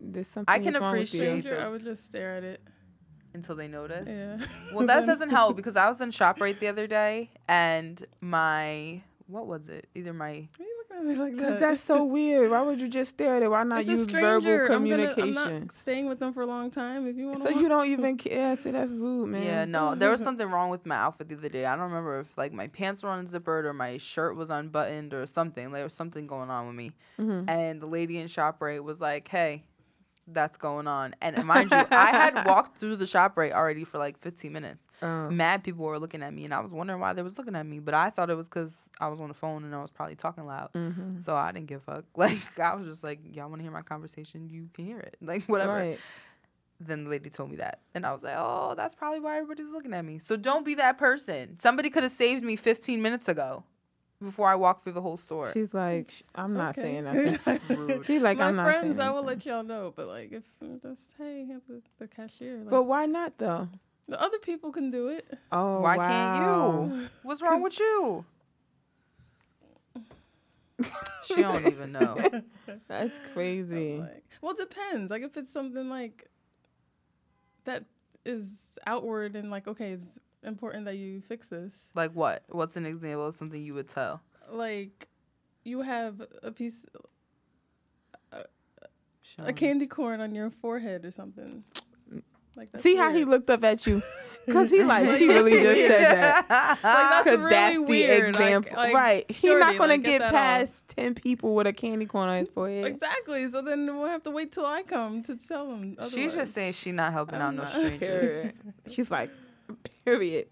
[0.00, 0.52] there's something.
[0.52, 2.60] I can wrong with you." appreciate- Stranger, I would just stare at it.
[3.34, 4.08] until they notice.
[4.08, 4.38] Yeah.
[4.74, 9.46] Well, that doesn't help because I was in Shoprite the other day and my what
[9.46, 9.88] was it?
[9.94, 11.60] Either my Why you looking at me like Cause that?
[11.60, 12.50] that's so weird.
[12.50, 13.48] Why would you just stare at it?
[13.50, 14.40] Why not It's use stranger.
[14.66, 15.60] verbal I'm, gonna, I'm communication?
[15.66, 17.06] not staying with them for a long time.
[17.06, 17.52] If you want to.
[17.52, 18.56] so you don't even care.
[18.56, 19.44] See, that's rude, man.
[19.44, 21.64] yeah no there was something wrong with my outfit the other day.
[21.66, 25.24] I don't remember if like my pants were unzippered or my shirt was unbuttoned or
[25.26, 25.70] something.
[25.70, 26.90] There was something going on with me.
[27.20, 27.48] Mhm.
[27.48, 29.62] And the lady in Shoprite was like, "Hey."
[30.32, 34.18] That's going on, and mind you, I had walked through the Shoprite already for like
[34.20, 34.80] 15 minutes.
[35.02, 37.56] Um, Mad people were looking at me, and I was wondering why they was looking
[37.56, 37.78] at me.
[37.78, 40.14] But I thought it was because I was on the phone and I was probably
[40.16, 40.70] talking loud.
[40.74, 41.22] mhm.
[41.22, 42.04] So I didn't give a fuck.
[42.16, 44.48] Like I was just like, y'all want to hear my conversation?
[44.50, 45.16] You can hear it.
[45.22, 45.72] Like whatever.
[45.72, 45.98] Right.
[46.82, 49.70] Then the lady told me that, and I was like, oh, that's probably why everybody's
[49.70, 50.18] looking at me.
[50.18, 51.58] So don't be that person.
[51.60, 53.64] Somebody could have saved me 15 minutes ago,
[54.22, 55.50] before I walk through the whole store.
[55.52, 56.82] She's like, I'm not Okay.
[56.82, 57.04] saying
[57.44, 57.58] nothing.
[57.68, 58.06] Rude.
[58.06, 59.08] She's like, My I'm not friends, saying.
[59.08, 59.92] I will let y'all know.
[59.94, 60.44] But like, if
[60.82, 62.58] just hey, have the, the cashier.
[62.58, 63.68] Like, But why not though?
[64.08, 65.26] the other people can do it.
[65.52, 66.06] Oh, Why wow.
[66.06, 67.08] can't you?
[67.22, 68.24] What's wrong with you?
[71.24, 72.16] she don't even know.
[72.88, 73.98] That's crazy.
[73.98, 75.10] Like, well, it depends.
[75.10, 76.28] Like if it's something like
[77.64, 77.84] that
[78.24, 81.88] is outward and like okay, it's important that you fix this.
[81.94, 82.44] Like what?
[82.48, 84.20] What's an example of something you would tell?
[84.50, 85.08] Like
[85.64, 86.86] you have a piece
[89.22, 91.62] Show a candy corn on your forehead or something.
[92.56, 94.02] Like that's See how he looked up at you?
[94.44, 96.46] Because he like, she really just said that.
[96.48, 98.28] Like, that's Because really that's the weird.
[98.30, 98.76] Example.
[98.76, 99.24] like, right.
[99.28, 102.06] He's shorty, not going like, to get get that past 10 people with a candy
[102.06, 102.86] corn on his forehead.
[102.86, 103.48] Exactly.
[103.50, 105.96] So then we'll have to wait till I come to tell him.
[106.10, 107.70] She's just saying she's not helping out I'm no not.
[107.70, 107.98] strangers.
[107.98, 108.54] Period.
[108.90, 109.30] She's like,
[110.04, 110.46] period.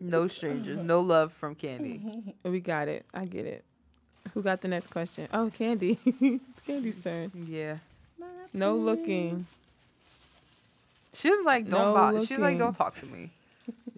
[0.00, 0.80] no strangers.
[0.80, 2.34] No love from Candy.
[2.42, 3.04] we got it.
[3.12, 3.64] I get it.
[4.34, 5.28] Who got the next question?
[5.32, 5.98] Oh, Candy.
[6.04, 7.30] it's Candy's turn.
[7.34, 7.78] Yeah.
[8.54, 9.46] No looking.
[11.14, 11.94] She was like, don't.
[11.94, 13.30] bo- she's like, don't talk to me.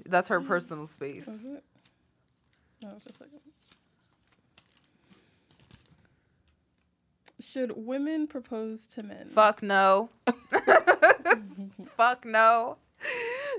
[0.07, 1.29] That's her personal space.
[1.29, 3.41] No, just a second.
[7.41, 9.29] Should women propose to men?
[9.31, 10.09] Fuck no.
[11.97, 12.77] Fuck no.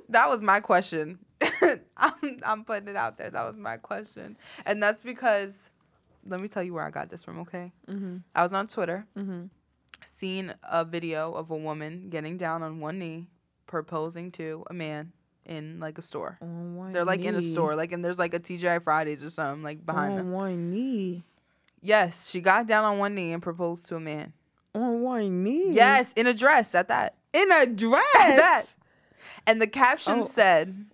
[0.09, 1.19] That was my question.
[1.97, 3.29] I'm, I'm putting it out there.
[3.29, 4.37] That was my question.
[4.65, 5.71] And that's because,
[6.25, 7.71] let me tell you where I got this from, okay?
[7.89, 8.17] Mm-hmm.
[8.35, 9.45] I was on Twitter, Mm-hmm.
[10.05, 13.27] seen a video of a woman getting down on one knee,
[13.67, 15.11] proposing to a man
[15.45, 16.37] in like a store.
[16.41, 19.29] On one They're like in a store, like, and there's like a TGI Fridays or
[19.29, 20.31] something like behind on them.
[20.31, 21.23] one knee.
[21.81, 24.33] Yes, she got down on one knee and proposed to a man.
[24.73, 25.71] On one knee.
[25.73, 27.15] Yes, in a dress at that.
[27.33, 28.03] In a dress.
[28.19, 28.65] At that.
[29.47, 30.23] And the caption Oh.
[30.23, 30.85] said,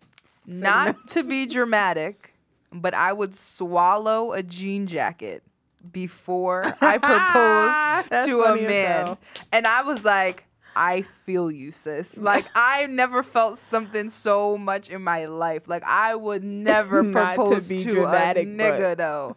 [0.45, 2.33] not to be dramatic,
[2.71, 5.43] but I would swallow a jean jacket
[5.91, 9.17] before I proposed to a man.
[9.51, 12.17] And I was like, I feel you, sis.
[12.21, 15.67] Like I never felt something so much in my life.
[15.67, 19.35] Like I would never to propose be to, dramatic, a nigga though.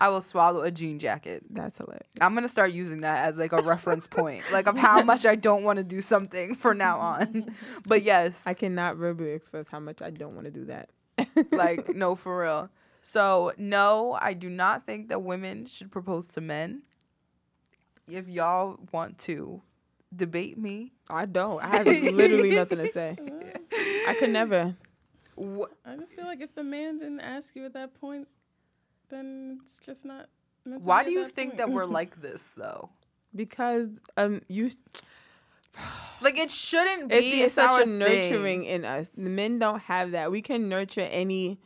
[0.00, 1.42] I will swallow a jean jacket.
[1.50, 2.06] That's hilarious.
[2.20, 5.34] I'm gonna start using that as like a reference point, like of how much I
[5.34, 7.54] don't want to do something for now on.
[7.86, 10.90] But yes, I cannot verbally express how much I don't want to do that.
[11.52, 12.70] like no, for real.
[13.02, 16.82] So no, I do not think that women should propose to men.
[18.08, 19.62] If y'all want to
[20.14, 21.62] debate me, I don't.
[21.62, 23.16] I have literally nothing to say.
[23.72, 24.74] I could never.
[25.38, 28.28] wh- I just feel like if the man didn't ask you at that point,
[29.10, 30.28] then it's just not.
[30.64, 31.58] why do at you think point.
[31.58, 32.90] that we're like this though?
[33.34, 34.70] Because um you
[36.20, 38.70] Like it shouldn't be it's, it's such our a nurturing thing.
[38.70, 39.10] in us.
[39.16, 40.30] The men don't have that.
[40.30, 41.58] We can nurture any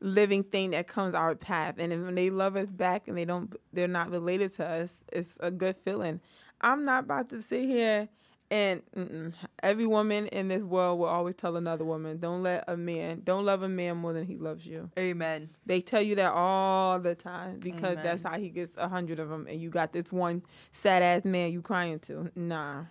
[0.00, 3.24] living thing that comes our path, and if when they love us back and they
[3.24, 4.92] don't, they're not related to us.
[5.10, 6.20] It's a good feeling.
[6.60, 8.08] I'm not about to sit here
[8.50, 9.32] and mm-mm.
[9.62, 13.44] every woman in this world will always tell another woman, "Don't let a man, don't
[13.44, 15.50] love a man more than he loves you." Amen.
[15.64, 18.04] They tell you that all the time because Amen.
[18.04, 21.24] that's how he gets a hundred of them, and you got this one sad ass
[21.24, 22.30] man you crying to.
[22.36, 22.84] Nah,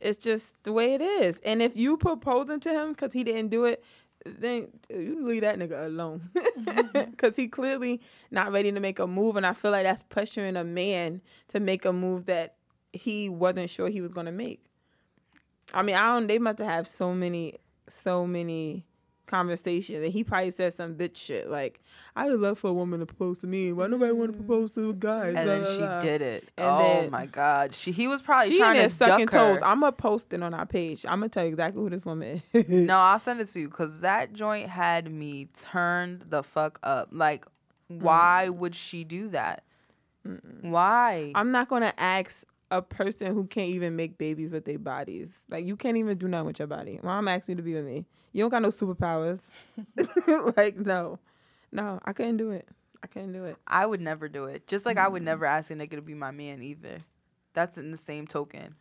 [0.00, 1.40] it's just the way it is.
[1.44, 3.84] And if you proposing to him because he didn't do it,
[4.26, 7.10] then uh, you leave that nigga alone mm-hmm.
[7.10, 10.58] because he clearly not ready to make a move, and I feel like that's pressuring
[10.58, 12.56] a man to make a move that
[12.94, 14.64] he wasn't sure he was gonna make.
[15.72, 16.26] I mean, I don't.
[16.26, 18.86] They must have so many, so many
[19.26, 21.80] conversations, and he probably said some bitch shit like,
[22.14, 23.72] "I would love for a woman to propose to me.
[23.72, 24.46] Why nobody want to mm.
[24.46, 26.00] propose to a guy?" And Blah, then blah, she blah.
[26.00, 26.48] did it.
[26.56, 27.74] And oh then- my god.
[27.74, 29.62] She he was probably She trying to sucking duck toes.
[29.62, 31.04] I'm gonna post it on our page.
[31.06, 32.68] I'm gonna tell you exactly who this woman is.
[32.68, 37.08] No, I'll send it to you because that joint had me turned the fuck up.
[37.10, 37.46] Like,
[37.90, 38.00] mm.
[38.00, 39.64] why would she do that?
[40.62, 41.32] Why?
[41.34, 45.28] I'm not gonna ask a person who can't even make babies with their bodies.
[45.48, 46.98] Like you can't even do nothing with your body.
[47.02, 48.04] Mom asked you to be with me.
[48.32, 49.38] You don't got no superpowers.
[50.56, 51.20] like no,
[51.70, 52.66] no, I couldn't do it.
[53.02, 53.56] I couldn't do it.
[53.66, 54.66] I would never do it.
[54.66, 56.98] Just like I would never ask a nigga to be my man either.
[57.52, 58.74] That's in the same token.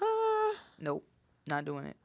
[0.00, 1.04] Uh, Nope,
[1.46, 1.96] not doing it.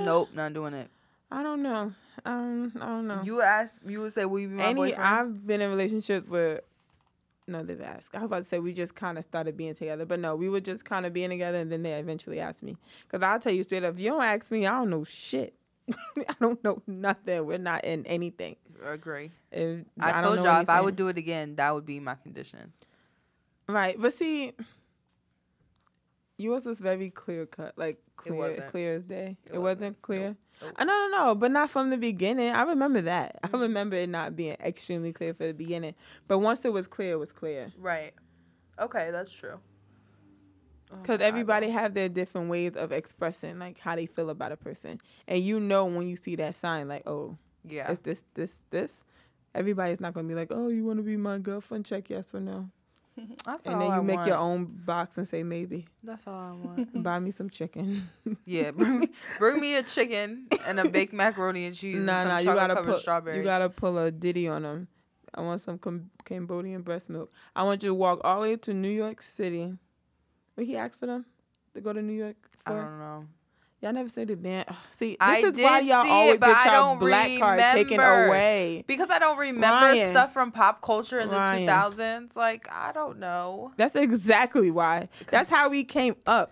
[0.00, 0.88] Nope, not doing it.
[1.32, 1.92] I don't know.
[2.24, 3.22] Um, I don't know.
[3.24, 6.28] You ask, you would say, "Will you be my Any, boyfriend?" I've been in relationships
[6.28, 6.60] where.
[7.48, 8.14] No, they've asked.
[8.14, 10.48] I was about to say we just kind of started being together, but no, we
[10.48, 12.76] were just kind of being together, and then they eventually asked me.
[13.08, 15.54] Cause I'll tell you straight up, if you don't ask me, I don't know shit.
[15.92, 17.46] I don't know nothing.
[17.46, 18.56] We're not in anything.
[18.84, 19.30] Agree.
[19.52, 22.16] If, I, don't told y'all if I would do it again, that would be my
[22.16, 22.72] condition.
[23.68, 24.52] Right, but see,
[26.36, 28.70] yours was very clear cut, like clear, wasn't.
[28.70, 29.36] clear as day.
[29.46, 30.02] It, It wasn't, wasn't.
[30.02, 30.28] clear.
[30.28, 30.36] Nope.
[30.62, 30.74] Nope.
[30.80, 32.48] No, no, no, but not from the beginning.
[32.50, 33.40] I remember that.
[33.42, 33.56] Mm-hmm.
[33.56, 35.94] I remember it not being extremely clear for the beginning,
[36.28, 37.72] but once it was clear, it was clear.
[37.78, 38.12] Right.
[38.80, 39.58] Okay, that's true.
[40.92, 44.52] Oh, Because my everybody have their different ways of expressing like how they feel about
[44.52, 47.90] a person, and you know when you see that sign, like oh, Yeah.
[47.90, 49.04] it's this, this, this.
[49.54, 51.86] Everybody's not gonna be like, oh, you want to be my girlfriend?
[51.86, 52.70] Check yes or no.
[53.44, 54.28] That's and then you I make want.
[54.28, 55.86] your own box and say maybe.
[56.02, 57.02] That's all I want.
[57.02, 58.08] Buy me some chicken.
[58.44, 61.96] yeah, bring me, bring me a chicken and a baked macaroni and cheese.
[61.98, 63.38] nah, and some nah, you gotta put strawberries.
[63.38, 64.88] you gotta pull a Diddy on them.
[65.34, 67.32] I want some Cam- Cambodian breast milk.
[67.54, 69.74] I want you to walk all the way to New York City.
[70.54, 71.26] What he asked for them
[71.74, 72.72] to go to New York For?
[72.72, 73.26] I don't know.
[73.86, 74.66] Y'all never say the band.
[74.98, 77.60] See, this I is why y'all see always it, but get I don't black card
[77.60, 78.26] taken remember.
[78.26, 78.84] away.
[78.88, 80.10] Because I don't remember Ryan.
[80.10, 82.34] stuff from pop culture in the 2000s.
[82.34, 83.70] Like, I don't know.
[83.76, 85.08] That's exactly why.
[85.28, 86.50] That's how we came up.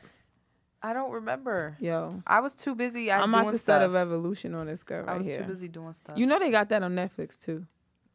[0.81, 1.77] I don't remember.
[1.81, 3.11] Yo, I was too busy.
[3.11, 3.79] I I'm doing about to stuff.
[3.81, 5.39] start a revolution on this girl right I was here.
[5.39, 6.17] too busy doing stuff.
[6.17, 7.67] You know they got that on Netflix too.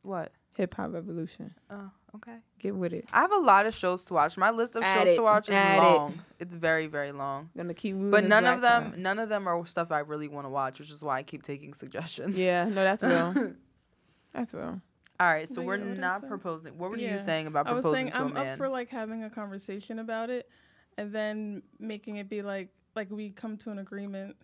[0.02, 0.32] what?
[0.56, 1.54] Hip Hop Revolution.
[1.70, 2.38] Oh, okay.
[2.60, 3.06] Get with it.
[3.14, 4.38] I have a lot of shows to watch.
[4.38, 5.16] My list of Add shows it.
[5.16, 5.82] to watch is Add it.
[5.82, 6.22] long.
[6.40, 7.50] It's very, very long.
[7.56, 8.12] Gonna keep moving.
[8.12, 8.98] But none of them, card.
[9.00, 11.44] none of them are stuff I really want to watch, which is why I keep
[11.44, 12.38] taking suggestions.
[12.38, 13.54] Yeah, no, that's real.
[14.34, 14.82] that's real.
[15.22, 16.78] All right, so But we're yeah, not proposing.
[16.78, 17.14] What were Yeah.
[17.14, 18.54] you saying about proposing I was proposing saying to a I'm man?
[18.54, 20.50] up for like having a conversation about it,
[20.98, 24.36] and then making it be like like we come to an agreement,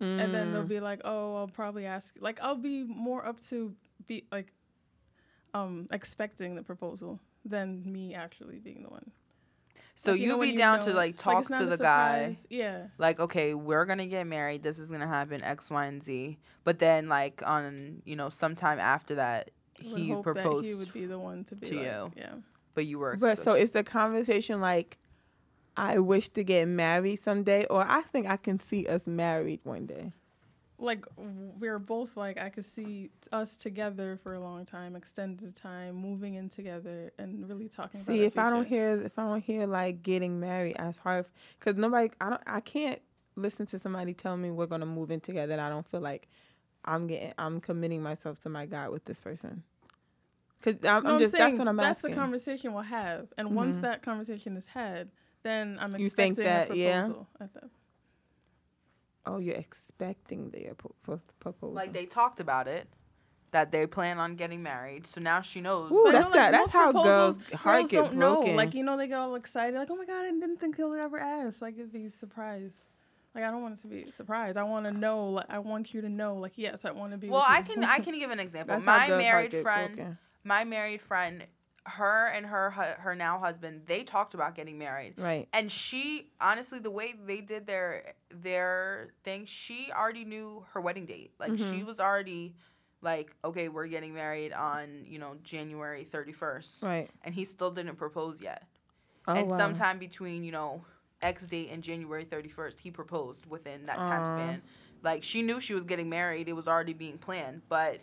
[0.00, 0.68] and then they'll Mm.
[0.68, 2.14] be like, oh, I'll probably ask.
[2.20, 3.74] Like I'll be more up to
[4.06, 4.52] be like,
[5.54, 9.10] um, expecting the proposal than me actually being the one.
[9.94, 11.70] so Like, you you know be you down know- to like talk not to a
[11.70, 12.36] the guy.
[12.48, 12.86] Yeah.
[12.98, 16.78] like okay we're gonna get married this is gonna happen x y and z but
[16.78, 19.50] then like on you know sometime after that
[19.82, 21.84] I would he hope proposed that he would be the one to be to like,
[21.84, 22.12] you.
[22.16, 22.34] Yeah.
[22.74, 24.98] but you were But so expect- it's the conversation like,
[25.76, 29.86] I wish to get married someday, or I think I can see us married one
[29.86, 30.12] day.
[30.80, 35.94] Like we're both like I could see us together for a long time, extended time,
[35.94, 38.02] moving in together, and really talking.
[38.04, 41.26] See, if I don't hear, if I don't hear like getting married as hard,
[41.58, 43.00] because nobody, I don't, I can't
[43.36, 46.28] listen to somebody tell me we're gonna move in together, and I don't feel like
[46.84, 49.62] I'm getting, I'm committing myself to my God with this person.
[50.62, 52.10] Because I'm, No, I'm I'm just, saying that's what I'm that's asking.
[52.14, 53.82] the conversation we'll have, and once Mhm.
[53.82, 55.10] that conversation is had,
[55.42, 57.00] then I'm You expecting think that- a yeah?
[57.02, 57.28] proposal.
[57.40, 57.64] At that.
[59.26, 59.56] oh, you're
[60.00, 61.74] expecting the pro- pro- proposal.
[61.74, 62.88] like they talked about it
[63.52, 66.52] that they plan on getting married so now she knows Ooh, But that's know, like,
[66.52, 68.34] got- that's how girls' heart girls get don't know.
[68.36, 68.56] broken.
[68.56, 70.94] Like you know, they get all excited, like, "Oh my god, I didn't think he'll
[70.94, 72.86] ever ask." Like it'd be a surprise.
[73.34, 74.56] Like I don't want it to be a surprise.
[74.56, 75.30] I want to know.
[75.30, 76.36] Like I want you to know.
[76.36, 77.28] Like yes, I want to be.
[77.28, 77.64] well with i you.
[77.64, 80.18] can i can give an example That's how my heart married get friend broken.
[80.44, 81.44] my married friend
[81.86, 85.48] her and her her now husband they talked about getting married Right.
[85.52, 91.06] and she honestly the way they did their their thing she already knew her wedding
[91.06, 91.86] date like she Mhm.
[91.86, 92.54] was already
[93.00, 97.10] like okay we're getting married on you know january 31st Right.
[97.22, 98.64] and he still didn't propose yet
[99.26, 99.56] Oh, and wow.
[99.56, 100.84] sometime between you know
[101.22, 104.24] x date and january 31st he proposed within that time Aw.
[104.26, 104.62] span
[105.02, 108.00] like she knew she was getting married it was already being planned but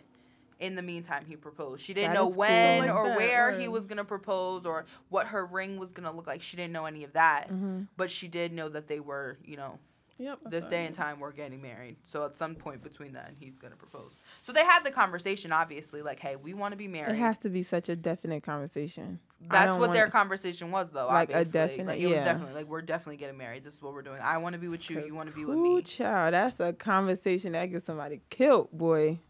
[0.58, 2.40] in the meantime he proposed she didn't That know is cool.
[2.40, 5.92] when Like or that, where he was going to propose or what her ring was
[5.92, 7.86] going to look like she didn't know any of that Mhm.
[7.96, 9.78] but she did know that they were you know
[10.20, 10.38] Yep.
[10.50, 13.70] this day and time we're getting married so at some point between then he's going
[13.72, 17.12] to propose so they had the conversation obviously like hey we want to be married
[17.14, 19.20] It has to be such a definite conversation.
[19.48, 21.06] That's what their conversation was, though.
[21.06, 22.24] Like a definite- like it was yeah.
[22.24, 23.62] definitely like we're definitely getting married.
[23.62, 24.18] This is what we're doing.
[24.20, 25.06] I want to be with you.
[25.06, 25.82] You want to be with Ooh, me.
[25.82, 29.20] child, that's a conversation that gets somebody killed, boy.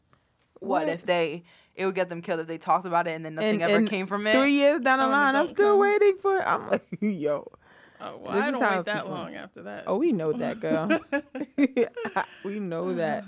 [0.61, 1.45] What if they?
[1.75, 3.77] It would get them killed if they talked about it and then nothing And- ever
[3.77, 4.33] and came from it.
[4.35, 5.81] Three years down the Oh, line, I'm still come.
[5.81, 6.43] waiting for it.
[6.45, 7.47] I'm like, yo.
[8.01, 9.85] Oh, well, This I don't wait that people- long after that.
[9.87, 10.89] Oh, we know that, girl.
[12.45, 13.25] we know that.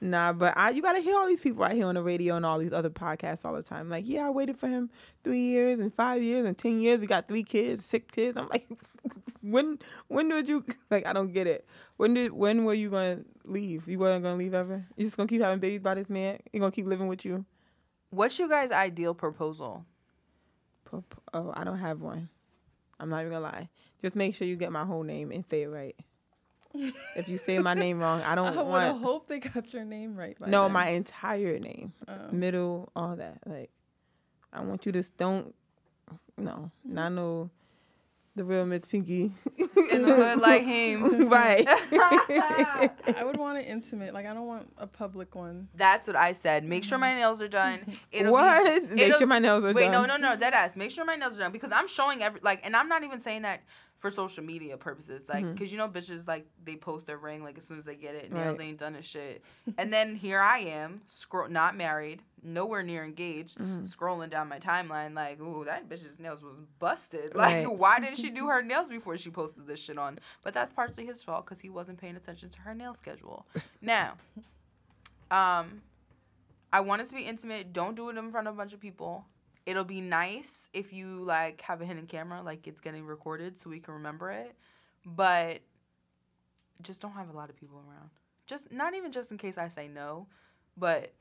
[0.00, 2.44] Nah, but I you gotta hear all these people right here on the radio and
[2.44, 3.88] all these other podcasts all the time.
[3.88, 4.90] Like, yeah, I waited for him
[5.22, 7.00] three years and five years and ten years.
[7.00, 8.36] We got three kids, six kids.
[8.36, 8.68] I'm like,
[9.42, 9.78] when
[10.08, 11.06] when did you like?
[11.06, 11.66] I don't get it.
[11.96, 13.88] When did when were you gonna leave?
[13.88, 14.84] You weren't gonna leave ever.
[14.96, 16.38] You just gonna keep having babies by this man?
[16.52, 17.44] You gonna keep living with you?
[18.10, 19.84] What's your guys' ideal proposal?
[21.32, 22.28] Oh, I don't have one.
[23.00, 23.68] I'm not even gonna lie.
[24.02, 25.96] Just make sure you get my whole name and say it right.
[27.16, 28.84] If you say my name wrong, I I don't would want.
[28.94, 30.38] I hope they got your name right.
[30.38, 30.72] By No, then.
[30.72, 33.38] my entire name, Um, middle, all that.
[33.46, 33.70] Like,
[34.52, 35.54] I want you to s- don't.
[36.36, 36.94] No, Mm-hmm.
[36.94, 37.50] not no.
[38.36, 39.30] The real Miss Pinky.
[39.92, 41.28] In the hood like him.
[41.28, 41.64] right.
[41.68, 44.12] I would want it intimate.
[44.12, 45.68] Like I don't want a public one.
[45.76, 46.64] That's what I said.
[46.64, 47.80] Make sure my nails are done.
[48.10, 48.90] It'll be- what?
[48.90, 49.92] Make sure my nails are Wait, done.
[50.02, 50.74] Wait, no, no, no, dead ass.
[50.74, 53.20] Make sure my nails are done because I'm showing every like, and I'm not even
[53.20, 53.60] saying that
[54.04, 55.56] for social media purposes, like, Mhm.
[55.58, 58.14] cause you know bitches like they post their ring like as soon as they get
[58.14, 58.66] it, nails Right.
[58.66, 59.42] ain't done as shit,
[59.78, 63.88] and then here I am, scroll, not married, nowhere near engaged, Mhm.
[63.88, 67.32] scrolling down my timeline like, ooh, that bitch's nails was busted.
[67.34, 67.66] Right.
[67.66, 70.18] Like, why didn't she do her nails before she posted this shit on?
[70.42, 73.46] But that's partially his fault because he wasn't paying attention to her nail schedule.
[73.80, 74.18] now,
[75.30, 75.80] um,
[76.74, 77.72] I want it to be intimate.
[77.72, 79.24] Don't do it in front of a bunch of people.
[79.66, 83.70] It'll be nice if you like have a hidden camera, like it's getting recorded, so
[83.70, 84.54] we can remember it.
[85.06, 85.60] But
[86.82, 88.10] just don't have a lot of people around.
[88.46, 90.26] Just not even just in case I say no,
[90.76, 91.12] but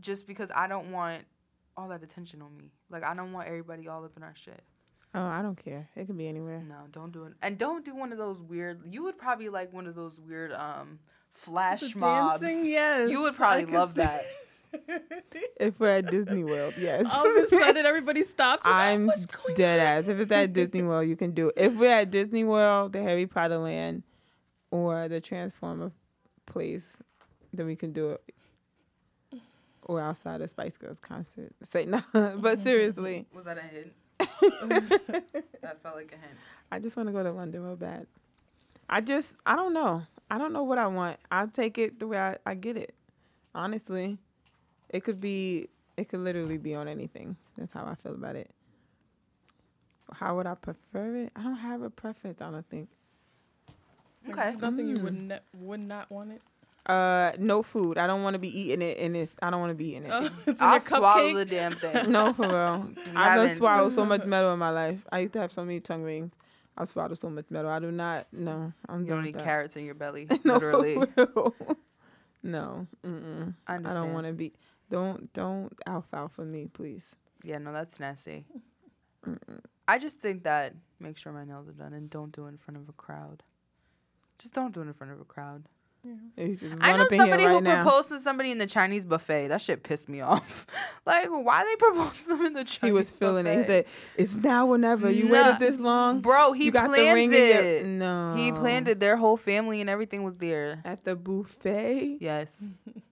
[0.00, 1.22] just because I don't want
[1.76, 2.70] all that attention on me.
[2.90, 4.62] Like I don't want everybody all up in our shit.
[5.12, 5.88] Oh, I don't care.
[5.96, 6.62] It could be anywhere.
[6.66, 7.32] No, don't do it.
[7.42, 8.82] And don't do one of those weird.
[8.88, 11.00] You would probably like one of those weird um
[11.34, 12.40] flash The mobs.
[12.40, 13.10] dancing, yes.
[13.10, 14.24] You would probably love see- that.
[15.58, 17.06] If we're at Disney World, yes.
[17.12, 18.62] All of a sudden, everybody stops.
[18.64, 19.86] I'm What's going dead on?
[19.86, 20.08] ass.
[20.08, 21.54] If it's at Disney World, you can do it.
[21.56, 24.02] If we're at Disney World, the Harry Potter land,
[24.70, 25.92] or the Transformer
[26.46, 26.84] place,
[27.52, 29.40] then we can do it.
[29.82, 31.52] Or outside a Spice Girls concert.
[31.62, 33.92] Say no, but seriously, Was that a hint?
[35.60, 36.38] that felt like a hint.
[36.70, 38.06] I just want to go to London real bad.
[38.88, 40.02] I just, I don't know.
[40.30, 41.18] I don't know what I want.
[41.30, 42.94] I'll take it the way I, I get it.
[43.54, 44.18] Honestly,
[44.90, 47.36] it could be, it could literally be on anything.
[47.56, 48.50] That's how I feel about it.
[50.12, 51.32] How would I prefer it?
[51.36, 52.40] I don't have a preference.
[52.40, 52.88] I don't think.
[54.26, 54.42] Like, Okay.
[54.50, 55.02] There's nothing you Mm.
[55.02, 56.42] would ne- would not want it.
[56.86, 57.96] Uh, no food.
[57.98, 59.34] I don't want to be eating it, and it's.
[59.40, 60.10] I don't want to be eating it.
[60.12, 61.34] Oh, I'll swallow cupcake.
[61.36, 62.10] the damn thing.
[62.12, 62.52] no, for real.
[63.14, 65.06] I done haven't- swallowed so much metal in my life.
[65.12, 66.32] I used to have so many tongue rings.
[66.76, 67.70] I've swallowed so much metal.
[67.70, 68.26] I do not.
[68.32, 69.44] No, I'm You don't with need that.
[69.44, 70.96] carrots in your belly, No, literally.
[72.42, 72.86] no.
[73.04, 73.54] Mm-mm.
[73.66, 74.52] I I don't want to be.
[74.90, 77.04] Don't don't alfalfa me, please.
[77.44, 78.44] Yeah, no, that's nasty.
[79.88, 82.58] I just think that make sure my nails are done and don't do it in
[82.58, 83.42] front of a crowd.
[84.38, 85.64] Just don't do it in front of a crowd.
[86.34, 87.82] He's just I run know somebody here who now.
[87.82, 89.48] proposed to somebody in the Chinese buffet.
[89.48, 90.66] That shit pissed me off.
[91.06, 92.86] like, why they proposed to them in the Chinese buffet.
[92.86, 93.58] He was feeling it.
[93.58, 93.84] He said,
[94.16, 95.10] "It's now or never.
[95.10, 95.32] You Nah.
[95.32, 97.84] waited this long, Bro, he you got the planned ring in your- it.
[97.86, 98.98] No, He planned it.
[98.98, 100.80] Their whole family and everything was there.
[100.86, 102.16] at the buffet.
[102.20, 102.64] Yes.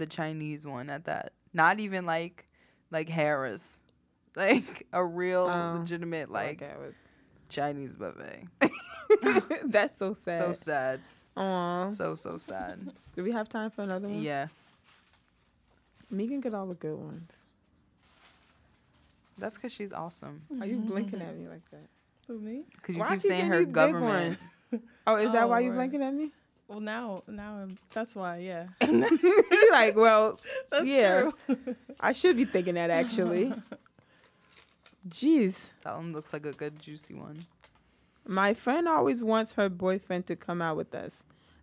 [0.00, 1.32] the Chinese one at that.
[1.52, 2.48] Not even like
[2.90, 3.78] like Harris.
[4.36, 6.72] Like a real Oh, legitimate like Okay,
[7.48, 8.44] Chinese buffet.
[9.64, 10.38] That's so sad.
[10.38, 11.00] So sad.
[11.36, 11.90] Aw.
[11.94, 12.92] So so sad.
[13.16, 14.22] Do we have time for another one?
[14.22, 14.46] Yeah.
[16.12, 17.44] Megan get all the good ones.
[19.36, 20.42] That's cuz she's awesome.
[20.60, 21.86] Are you blinking at me like that?
[22.28, 22.66] Who me?
[22.82, 24.38] Cuz you Why keep keep saying her these government.
[25.08, 25.76] Oh, is that why Oh, you right.
[25.76, 26.30] blinking at me?
[26.70, 28.38] Well, now, now I'm, that's why.
[28.38, 28.66] Yeah.
[28.80, 30.38] She's like, well,
[30.70, 31.56] That's yeah, true.
[31.98, 33.52] I should be thinking that actually.
[35.08, 35.66] Jeez.
[35.82, 37.44] That one looks like a good juicy one.
[38.24, 41.10] My friend always wants her boyfriend to come out with us.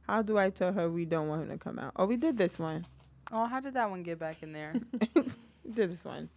[0.07, 1.93] How do I tell her we don't want him to come out?
[1.95, 2.85] Oh, we did this one.
[3.31, 4.73] Oh, how did that one get back in there?
[5.13, 6.27] Did this one.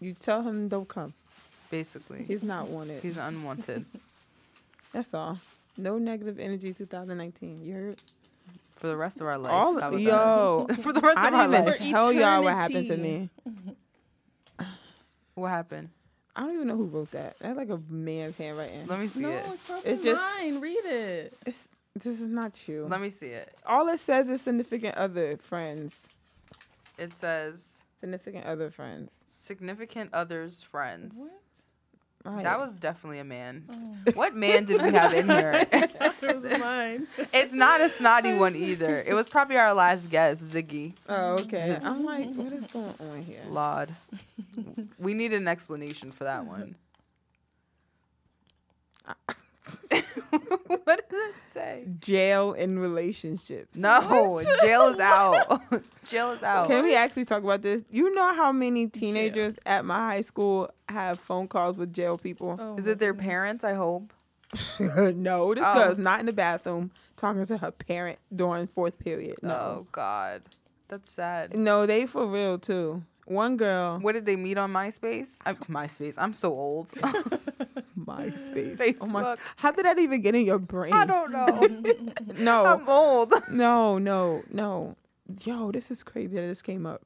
[0.00, 1.14] You tell him don't come.
[1.70, 2.24] Basically.
[2.24, 3.02] He's not wanted.
[3.02, 3.86] He's unwanted.
[4.92, 5.38] That's all.
[5.78, 7.64] No negative energy 2019.
[7.64, 8.02] You heard?
[8.76, 9.52] For the rest of our life.
[9.52, 10.66] all How about yo.
[10.82, 11.76] For the rest I of our didn't even life.
[11.76, 13.30] For tell y'all what happened to me.
[15.34, 15.90] What happened?
[16.36, 17.36] I don't even know who wrote that.
[17.38, 18.86] That's like a man's handwriting.
[18.86, 19.44] Let me see No, it.
[19.52, 20.60] it's probably It's just- mine.
[20.60, 21.36] Read it.
[21.46, 22.86] It's this is not you.
[22.88, 23.52] Let me see it.
[23.66, 25.94] All it says is significant other friends.
[26.96, 29.10] It says Significant other friends.
[29.26, 31.16] significant others friends.
[31.18, 31.32] What?
[32.24, 32.44] Right.
[32.44, 33.64] That was definitely a man.
[33.70, 34.12] Oh.
[34.12, 35.66] What man did we have in here?
[35.72, 37.06] it was mine.
[37.32, 39.02] it's not a snotty one either.
[39.06, 40.92] It was probably our last guest, Ziggy.
[41.08, 41.68] Oh, okay.
[41.68, 41.84] Yes.
[41.84, 43.42] I'm like, what is going on here?
[43.48, 43.94] Laud.
[44.98, 46.74] we need an explanation for that one.
[50.66, 51.86] what does it say?
[52.00, 53.76] Jail in relationships.
[53.76, 55.62] No, jail is out.
[56.04, 56.66] jail is out.
[56.68, 57.82] Can we actually talk about this?
[57.90, 62.56] You know how many teenagers at my high school have phone calls with jail people?
[62.58, 63.26] Oh, Is my it their goodness.
[63.30, 63.64] parents?
[63.64, 64.12] I hope.
[64.80, 65.74] no, this Oh.
[65.74, 69.36] girl's not in the bathroom talking to her parent during fourth period.
[69.42, 70.42] Oh God,
[70.88, 71.54] that's sad.
[71.56, 73.02] No, they for real too.
[73.26, 75.32] One girl, What did they meet on MySpace?
[75.44, 76.14] I, MySpace.
[76.16, 76.90] I'm so old.
[78.04, 78.98] MySpace.
[79.00, 79.38] Oh my, Facebook.
[79.56, 80.92] how did that even get in your brain?
[80.92, 82.12] I don't know.
[82.38, 83.34] No, I'm old.
[83.50, 84.96] no, no, no.
[85.44, 87.02] Yo, this is crazy that this came up.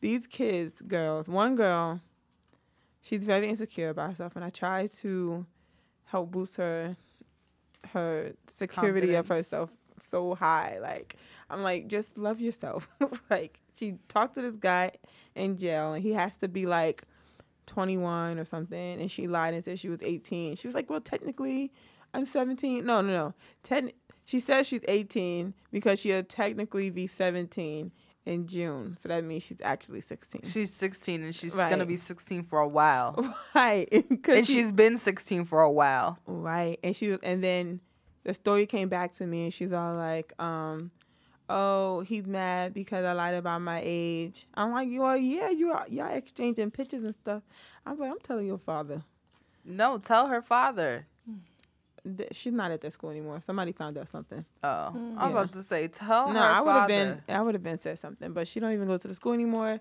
[0.00, 2.00] These kids, girls, one girl,
[3.00, 5.44] she's very insecure about herself, and I try to
[6.04, 6.96] help boost her
[7.92, 9.70] her security of herself
[10.00, 10.78] so high.
[10.80, 11.16] Like
[11.50, 12.88] I'm like, just love yourself.
[13.30, 14.92] like she talked to this guy
[15.34, 17.02] in jail, and he has to be like
[17.68, 20.56] 21 or something, and she lied and said she was 18.
[20.56, 21.72] She was like, well, technically,
[22.12, 22.84] I'm 17.
[22.84, 23.34] No, no, no.
[23.62, 23.92] Techn-
[24.24, 27.92] she says she's 18 because she'll technically be 17
[28.26, 28.96] in June.
[28.98, 30.42] So that means she's actually 16.
[30.44, 31.70] She's 16 and she's Right.
[31.70, 33.34] gonna be 16 for a while.
[33.54, 33.88] Right.
[33.92, 36.18] And she- she's been 16 for a while.
[36.26, 36.78] Right.
[36.82, 37.80] And she and then
[38.24, 40.90] the story came back to me and she's all like, um,
[41.48, 44.46] oh, he's mad because I lied about my age.
[44.54, 47.42] I'm like, well, yeah, you are, y'all exchanging pictures and stuff.
[47.86, 49.02] I'm like, I'm telling your father.
[49.64, 51.06] No, tell her father.
[52.32, 53.40] She's not at that school anymore.
[53.44, 54.44] Somebody found out something.
[54.62, 55.16] Oh, I was mm.
[55.20, 55.28] Yeah.
[55.30, 56.34] about to say, tell her.
[56.34, 58.88] no, I would have been, I would have been said something, but she don't even
[58.88, 59.80] go to the school anymore.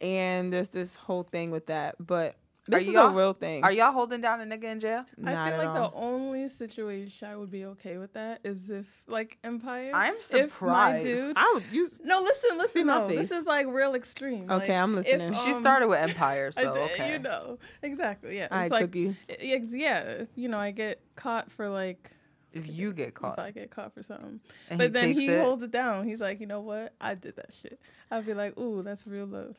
[0.00, 1.96] And there's this whole thing with that.
[1.98, 2.36] But
[2.68, 3.62] this is a y'all- real thing.
[3.64, 5.04] Are y'all holding down a nigga in jail?
[5.16, 5.90] Not I feel at like all.
[5.90, 9.90] the only situation I would be okay with that is if like Empire.
[9.94, 11.04] I'm If my surprised.
[11.04, 11.36] dude.
[11.36, 12.86] I would, you, No, listen, listen.
[12.86, 14.50] My no, this is like real extreme.
[14.50, 15.32] Okay, Like, I'm if, listening.
[15.34, 17.12] she um, started with Empire, I so did, okay.
[17.12, 18.36] You know exactly.
[18.38, 18.48] Yeah.
[18.50, 19.16] all right, it's like Cookie.
[19.30, 20.24] i- ex- yeah.
[20.34, 22.10] You know, I get caught for like
[22.52, 23.38] If you get caught.
[23.38, 24.40] if I get caught for something,
[24.70, 26.06] and but he then takes he it, holds it down.
[26.08, 26.94] He's like, you know what?
[27.00, 27.78] I did that shit.
[28.10, 29.56] I'd be like, ooh, that's real love.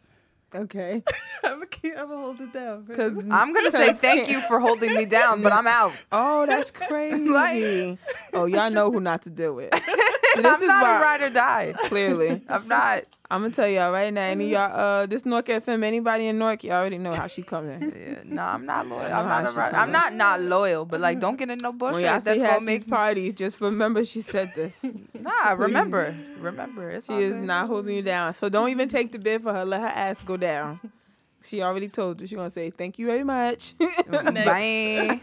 [0.55, 1.03] Okay.
[1.43, 1.97] I'm gonna keep.
[1.97, 2.85] I'm gonna hold it down.
[3.31, 5.91] I'm gonna say thank you for holding me down, but I'm out.
[6.11, 7.97] Oh, that's crazy.
[8.33, 9.73] oh, y'all know who not to deal with.
[10.43, 11.73] This I'm is not why- a ride or die.
[11.85, 13.03] Clearly, I'm not.
[13.29, 14.21] I'm gonna tell y'all right now.
[14.23, 17.81] Any y'all, uh, this Nork FM, anybody in Nork, y'all already know how she coming.
[17.93, 19.01] Yeah, no, I'm not loyal.
[19.01, 19.73] I'm not a ride.
[19.73, 22.01] I'm not not loyal, but like, don't get in no When bullshit.
[22.03, 24.83] y'all That's gonna these make parties, just remember she said this.
[25.19, 26.89] Nah, remember, remember.
[26.89, 27.43] It's She is good.
[27.43, 28.33] not holding you down.
[28.33, 29.65] So don't even take the bid for her.
[29.65, 30.79] Let her ass go down.
[31.43, 32.27] She already told you.
[32.27, 33.75] She gonna say thank you very much.
[34.07, 34.33] Mm-hmm.
[34.45, 35.19] Bang,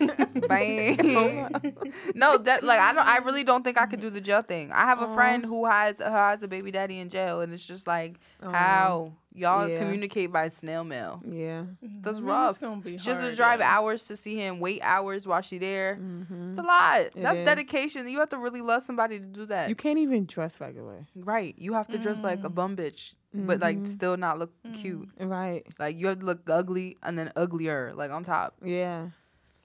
[0.47, 1.77] bang.
[2.15, 3.07] no, that like I don't.
[3.07, 4.71] I really don't think I could do the jail thing.
[4.73, 5.15] I have a uh-huh.
[5.15, 8.53] friend who has who has a baby daddy in jail, and it's just like uh-huh.
[8.53, 9.79] how y'all Yeah.
[9.79, 11.21] communicate by snail mail.
[11.25, 11.63] yeah.
[11.63, 12.03] Mm-hmm.
[12.03, 12.51] That's I rough.
[12.51, 13.77] It's gonna be She has to drive yeah.
[13.77, 15.99] hours to see him, wait hours while she there.
[16.01, 16.51] Mm-hmm.
[16.51, 17.11] It's a lot.
[17.17, 17.45] That's is.
[17.45, 18.09] dedication.
[18.09, 19.69] You have to really love somebody to do that.
[19.69, 21.07] You can't even dress regular.
[21.15, 21.55] right.
[21.59, 22.55] You have to dress like a mm.
[22.55, 23.89] bum bitch, but like Mhm.
[23.89, 24.75] still not look mm.
[24.75, 25.11] cute.
[25.19, 25.67] Right.
[25.79, 28.55] Like you have to look ugly and then uglier, like on top.
[28.65, 29.09] Yeah.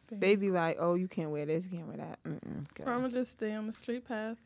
[0.10, 0.20] Damn.
[0.20, 2.20] They be like, oh, you can't wear this, you can't wear that.
[2.26, 2.92] Or.
[2.92, 4.38] I'm gonna just stay on the straight path.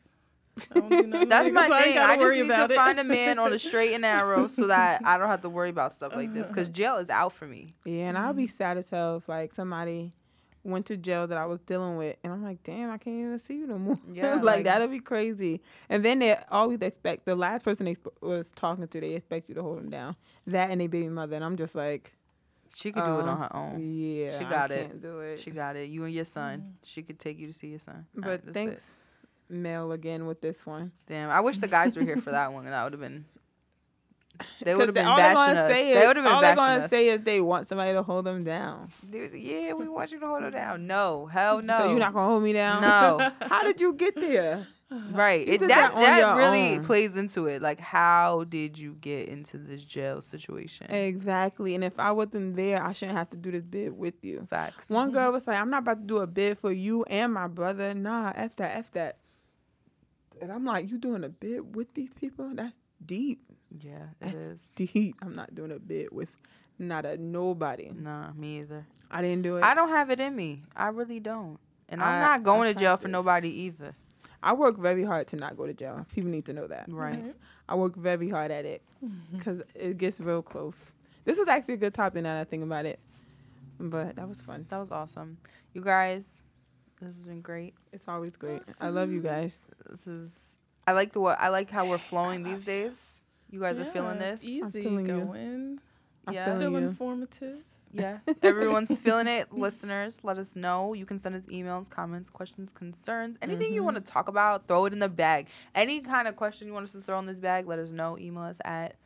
[0.70, 1.94] I don't do nothing That's illegal, my so thing.
[1.94, 2.72] gotta I just worry need to it.
[2.72, 5.70] find a man on the straight and narrow so that I don't have to worry
[5.70, 6.44] about stuff like this.
[6.44, 6.52] Uh-huh.
[6.52, 7.74] Because jail is out for me.
[7.84, 8.52] Yeah, and I'll be mm-hmm.
[8.52, 10.12] sad as hell if like somebody
[10.64, 13.38] went to jail that I was dealing with, and I'm like, damn, I can't even
[13.38, 13.98] see you no more.
[14.12, 15.60] Yeah, like, like- that'd be crazy.
[15.88, 19.48] And then they always expect the last person they sp- was talking to, they expect
[19.48, 20.16] you to hold them down.
[20.46, 22.12] That and a baby mother, and I'm just like,
[22.74, 23.92] She could do it um, on her own.
[23.94, 24.88] yeah, She I got it.
[24.88, 25.40] can't Do it.
[25.40, 25.88] She got it.
[25.90, 26.74] You and your son.
[26.82, 28.06] She could take you to see your son.
[28.14, 28.52] but Alright, that's it.
[28.54, 28.92] thanks,
[29.50, 30.90] Mel, again with this one.
[31.06, 32.64] Damn, I wish the guys were here for that one.
[32.64, 33.26] And that would have been.
[34.62, 35.68] They would have been bashing us.
[35.68, 36.90] say They would have been all they're gonna us.
[36.90, 38.88] say is they want somebody to hold them down.
[39.12, 40.86] Like, yeah, we want you to hold her down.
[40.86, 41.78] No, hell no.
[41.78, 42.82] So you're not gonna hold me down.
[42.82, 43.30] No.
[43.48, 44.66] How did you get there?
[45.12, 45.48] Right.
[45.48, 46.84] It, that that that really own.
[46.84, 47.62] plays into it.
[47.62, 50.88] Like, how did you get into this jail situation?
[50.88, 51.74] Exactly.
[51.74, 54.46] And if I wasn't there, I shouldn't have to do this bid with you.
[54.48, 54.90] Facts.
[54.90, 55.32] One girl mm-hmm.
[55.32, 57.92] was like, I'm not about to do a bid for you and my brother.
[57.94, 59.18] Nah, F that, F that.
[60.40, 62.50] And I'm like, you doing a bid with these people?
[62.54, 63.40] That's deep.
[63.80, 64.72] Yeah, it is.
[64.76, 65.16] deep.
[65.22, 66.28] I'm not doing a bid with
[66.78, 67.90] not a nobody.
[67.94, 68.86] Nah, me either.
[69.10, 69.64] I didn't do it.
[69.64, 70.62] I don't have it in me.
[70.76, 71.58] I really don't.
[71.88, 73.94] And I'm not going I to jail for nobody either.
[74.42, 76.06] I work very hard to not go to jail.
[76.14, 76.86] People need to know that.
[76.88, 77.34] Right.
[77.68, 78.82] I work very hard at it
[79.32, 80.92] because it gets real close.
[81.24, 82.98] This is actually a good topic now that I think about it.
[83.78, 84.66] But that was fun.
[84.68, 85.38] That was awesome.
[85.72, 86.42] You guys,
[87.00, 87.74] this has been great.
[87.92, 88.62] It's always great.
[88.80, 89.60] I love you guys.
[89.90, 90.56] This is
[90.86, 93.13] I like the I like how we're flowing these days.
[93.13, 93.13] You
[93.60, 94.40] guys are feeling this?
[94.42, 95.24] Easy feeling you.
[95.24, 95.80] going.
[96.26, 96.56] I'm Yeah.
[96.56, 96.76] Still you.
[96.78, 97.64] informative.
[97.96, 98.18] Yeah.
[98.42, 99.52] Everyone's feeling it.
[99.52, 100.94] Listeners, let us know.
[100.94, 103.84] You can send us emails, comments, questions, concerns, anything you mm-hmm.
[103.84, 105.46] want to talk about, throw it in the bag.
[105.76, 108.18] Any kind of question you want us to throw in this bag, let us know.
[108.18, 108.96] Email us at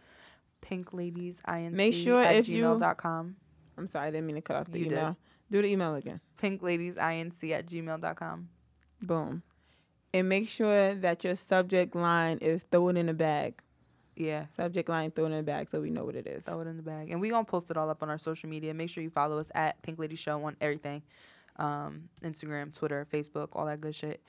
[0.62, 3.36] pinkladiesinc Make sure at if you- gmail.com.
[3.76, 4.92] I'm sorry, I didn't mean to cut off the You did.
[4.98, 5.16] email.
[5.50, 6.20] Do the email again.
[6.40, 8.48] Pinkladiesinc at gmail.com.
[9.02, 9.42] Boom.
[10.12, 13.60] And make sure that your subject line is throw it in a bag.
[14.18, 14.46] Yeah.
[14.56, 16.44] Subject line throw it in the bag so we know what it is.
[16.44, 17.10] Throw it in the bag.
[17.10, 18.74] And we going to post it all up on our social media.
[18.74, 21.02] Make sure you follow us at Pink Lady Show on everything
[21.58, 24.22] um, Instagram, Twitter, Facebook, all that good shit.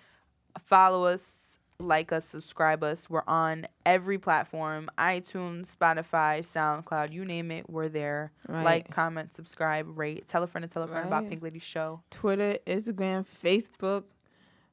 [0.66, 3.10] Follow us, like us, subscribe us.
[3.10, 8.32] We're on every platform iTunes, Spotify, SoundCloud, you name it, we're there.
[8.48, 8.64] Right.
[8.64, 10.28] Like, comment, subscribe, rate.
[10.28, 12.02] Tell a friend and tell a friend about Pink Lady Show.
[12.10, 14.04] Twitter, Instagram, Facebook.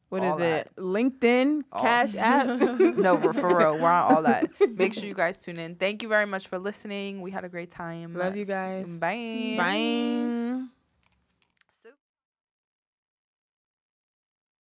[0.09, 0.71] What is All it?
[0.77, 2.47] LinkedIn, All- Cash App.
[2.81, 3.75] no, we're for real.
[3.79, 4.49] We're on all that.
[4.71, 5.75] Make sure you guys tune in.
[5.75, 7.21] Thank you very much for listening.
[7.23, 8.15] We had a great time.
[8.15, 8.87] Love you guys.
[8.87, 9.55] Bye.
[9.59, 10.46] Bye.